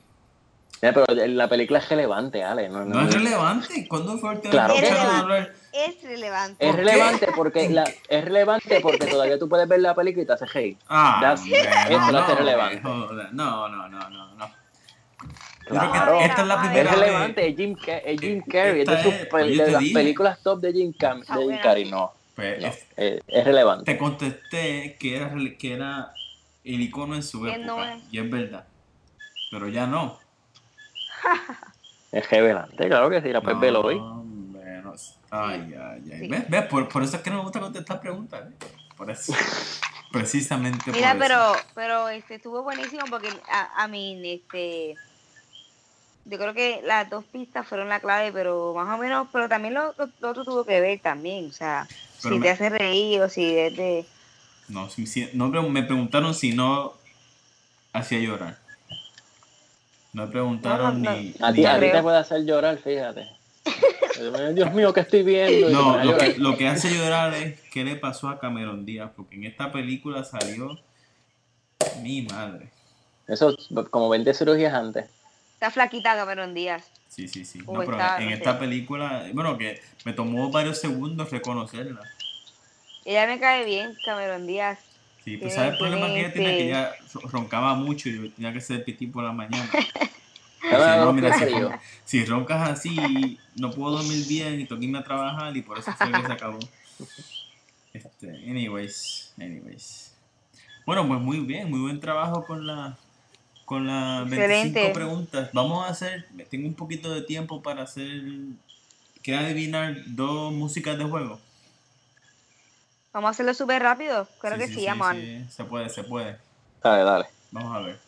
[0.85, 2.67] Eh, pero la película es relevante, Ale.
[2.67, 3.87] No, no- No es relevante.
[3.87, 4.73] ¿Cuándo fue el tema Claro?
[4.75, 6.65] Es relevante.
[6.65, 6.83] Es ¿Por qué?
[6.91, 10.45] relevante porque la, es relevante porque todavía tú puedes ver la película y te hace
[10.53, 10.77] hate.
[10.89, 12.81] Ah, eso lo hace no, relevante.
[12.81, 14.51] No, no, no, no, no.
[15.65, 16.19] Claro.
[16.19, 16.99] esta es la Es Es primera vez.
[16.99, 19.93] relevante, es Jim, es Jim Carrey, es de, Esta es- pe- yo de las dije.
[19.93, 21.61] películas top de Jim, Cam, Está de Jim buena.
[21.63, 23.85] Carrey, no, Pues, no, es- es, es relevante.
[23.93, 26.13] te contesté que era, rele- que era
[26.65, 27.65] el icono en su época.
[27.65, 28.03] no es.
[28.11, 28.65] Y es verdad.
[29.51, 30.19] Pero ya no.
[32.11, 33.99] Es relevante, claro que sí, la puedes no, ver hoy.
[33.99, 35.13] no sé.
[35.31, 36.19] Ay, ay, ay.
[36.19, 36.27] Sí.
[36.27, 36.49] ¿Ves?
[36.49, 36.65] ¿Ves?
[36.67, 38.41] Por, por eso es que no me gusta contestar preguntas.
[38.47, 38.67] ¿eh?
[38.95, 39.33] Por eso.
[40.11, 41.33] Precisamente Mira, por eso.
[41.33, 44.95] pero, pero este, estuvo buenísimo porque a, a mí, este,
[46.25, 49.73] yo creo que las dos pistas fueron la clave, pero más o menos, pero también
[49.73, 51.87] lo, lo- lo otro tuvo que ver también, o sea,
[52.21, 54.05] Pero si me- te hace reír o si es de...
[54.67, 56.93] No, si- si- no me preguntaron si no
[57.91, 58.59] hacía llorar.
[60.13, 61.33] No me preguntaron No, no, ni...
[61.41, 63.27] A ni- ti, a ti te puede hacer llorar, fíjate.
[64.53, 65.69] Dios mío, ¿qué estoy viendo?
[65.69, 66.37] No, lo que, llorar.
[66.37, 70.23] lo que hace llorar es qué le pasó a Cameron Díaz, porque en esta película
[70.23, 70.79] salió
[72.01, 72.69] mi madre.
[73.27, 73.55] Eso,
[73.89, 75.09] como 20 cirugías antes.
[75.53, 76.91] Está flaquita Cameron Díaz.
[77.07, 77.59] Sí, sí, sí.
[77.59, 78.59] No, pero está, en no esta sé.
[78.59, 82.01] película, bueno, que me tomó varios segundos reconocerla.
[83.05, 84.79] Ella me cae bien, Cameron Díaz.
[85.23, 86.57] Sí, pues ¿sabes el problema que ella tiene tenía?
[86.57, 89.69] Que ella roncaba mucho y yo tenía que hacer pipí por la mañana.
[90.71, 91.35] No, mira,
[92.05, 95.77] si, roncas así, no puedo dormir bien y tengo que irme a trabajar y por
[95.77, 96.59] eso fue que se acabó.
[97.93, 100.15] Este, anyways, anyways.
[100.85, 102.97] Bueno, pues muy bien, muy buen trabajo con la
[103.65, 104.89] con las 25 Excelente.
[104.93, 105.49] preguntas.
[105.53, 108.21] Vamos a hacer, tengo un poquito de tiempo para hacer,
[109.21, 111.39] ¿quieres adivinar dos músicas de juego?
[113.13, 114.27] Vamos a hacerlo súper rápido.
[114.41, 115.13] Creo que sí, amor.
[115.13, 116.39] sí, se puede, se puede.
[116.81, 117.25] Dale, dale.
[117.51, 117.99] Vamos a ver.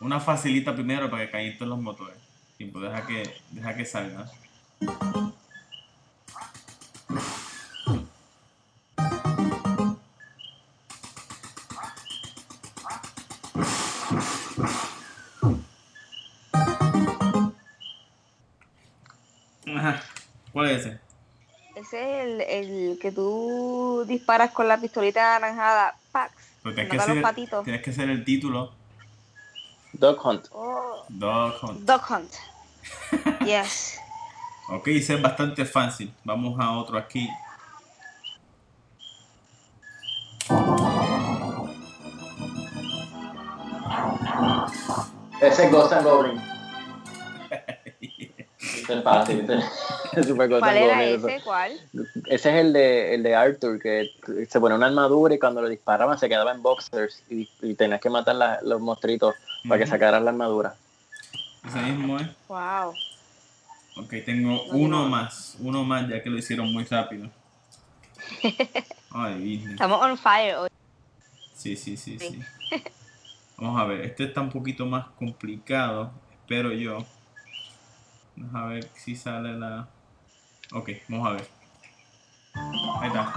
[0.00, 2.16] Una facilita primero para que calienten los motores.
[2.56, 4.28] Tiempo, deja que, deja que salga.
[19.76, 20.02] Ajá.
[20.52, 20.99] ¿Cuál es ese?
[21.90, 25.96] Ese es el, el que tú disparas con la pistolita anaranjada.
[26.12, 26.32] Pax.
[26.62, 27.64] Tienes, que hacer, patitos.
[27.64, 28.70] tienes que hacer el título.
[29.94, 30.46] Dog Hunt.
[30.52, 31.80] Oh, Dog Hunt.
[31.80, 32.32] Dog Hunt.
[33.44, 33.98] Yes.
[34.68, 36.14] Ok, ese es bastante fácil.
[36.22, 37.28] Vamos a otro aquí.
[45.40, 46.40] Ese es Ghost and Goblin.
[48.88, 49.46] Es fácil.
[50.36, 51.28] ¿Cuál and era Goblin, eso.
[51.28, 51.40] ese?
[51.44, 51.72] ¿Cuál?
[52.26, 54.10] Ese es el de, el de Arthur, que
[54.48, 58.00] se pone una armadura y cuando lo disparaban se quedaba en boxers y, y tenías
[58.00, 59.34] que matar la- los monstruitos
[59.68, 60.74] para que sacaran la armadura.
[61.66, 62.26] Ese mismo es.
[62.48, 62.94] Wow.
[63.96, 65.08] Ok, tengo No, uno no.
[65.08, 65.56] más.
[65.60, 67.28] Uno más ya que lo hicieron muy rápido.
[69.10, 69.64] Ay.
[69.72, 70.68] Estamos on fire hoy.
[71.54, 72.40] Sí, sí, sí, sí.
[72.70, 72.82] Sí.
[73.58, 77.04] Vamos a ver, este está un poquito más complicado, espero yo.
[78.36, 79.86] Vamos a ver si sale la...
[80.72, 81.48] Ok, vamos a ver.
[82.54, 83.34] Ahí está.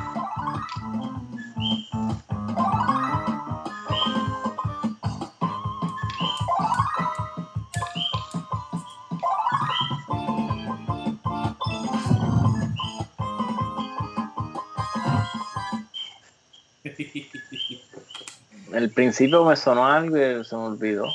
[18.74, 21.08] El principio me sonó algo y se me olvidó.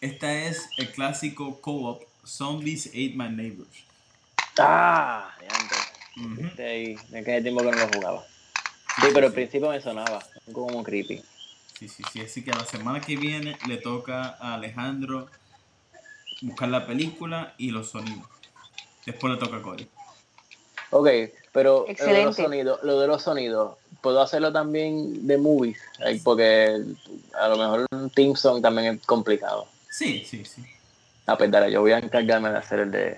[0.00, 3.89] Esta es el clásico co-op Zombies Ate My Neighbors.
[4.62, 5.34] ¡Ah!
[5.40, 5.78] diantre.
[6.16, 6.46] Ujú.
[6.46, 8.26] Este ahí, de aquel tiempo que no lo jugaba.
[9.00, 11.22] Sí, pero al principio me sonaba, como creepy.
[11.78, 12.20] Sí, sí, sí.
[12.20, 15.30] Así que la semana que viene le toca a Alejandro
[16.42, 18.28] buscar la película y los sonidos.
[19.06, 19.88] Después le toca a Cory.
[20.90, 21.08] Ok,
[21.52, 25.80] pero lo de, los sonidos, lo de los sonidos, puedo hacerlo también de movies,
[26.24, 26.82] porque
[27.38, 29.68] a lo mejor un team song también es complicado.
[29.88, 30.64] Sí, sí, sí.
[31.26, 33.16] Ah, pues dale, yo voy a encargarme de hacer el de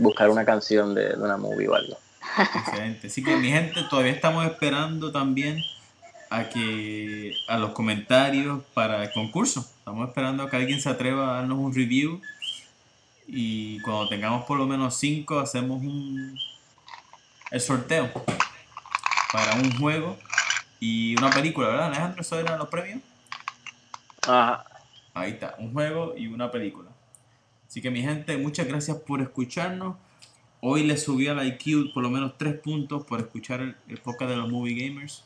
[0.00, 1.98] buscar una canción de, de una movie o algo.
[2.54, 3.06] Excelente.
[3.08, 5.62] Así que mi gente, todavía estamos esperando también
[6.30, 9.60] a que a los comentarios para el concurso.
[9.78, 12.20] Estamos esperando a que alguien se atreva a darnos un review
[13.26, 16.38] y cuando tengamos por lo menos cinco hacemos un
[17.50, 18.10] el sorteo
[19.32, 20.18] para un juego
[20.80, 22.20] y una película, ¿verdad, Alejandro?
[22.20, 23.00] ¿Eso eran los premios?
[24.22, 24.64] Ajá.
[25.14, 26.87] Ahí está, un juego y una película.
[27.68, 29.96] Así que mi gente, muchas gracias por escucharnos.
[30.60, 34.30] Hoy le subí al IQ por lo menos tres puntos por escuchar el, el podcast
[34.30, 35.24] de los Movie Gamers.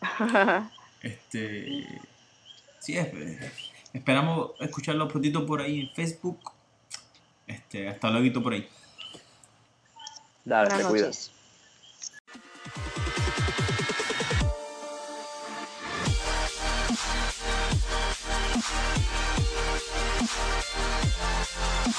[1.00, 1.86] Este,
[2.80, 3.08] sí, es-
[3.92, 6.38] esperamos escucharlo prontito por ahí en Facebook.
[7.46, 8.68] Este, hasta luego por ahí.
[10.44, 11.32] Dale, Buenas te cuidas.
[21.88, 21.92] ♪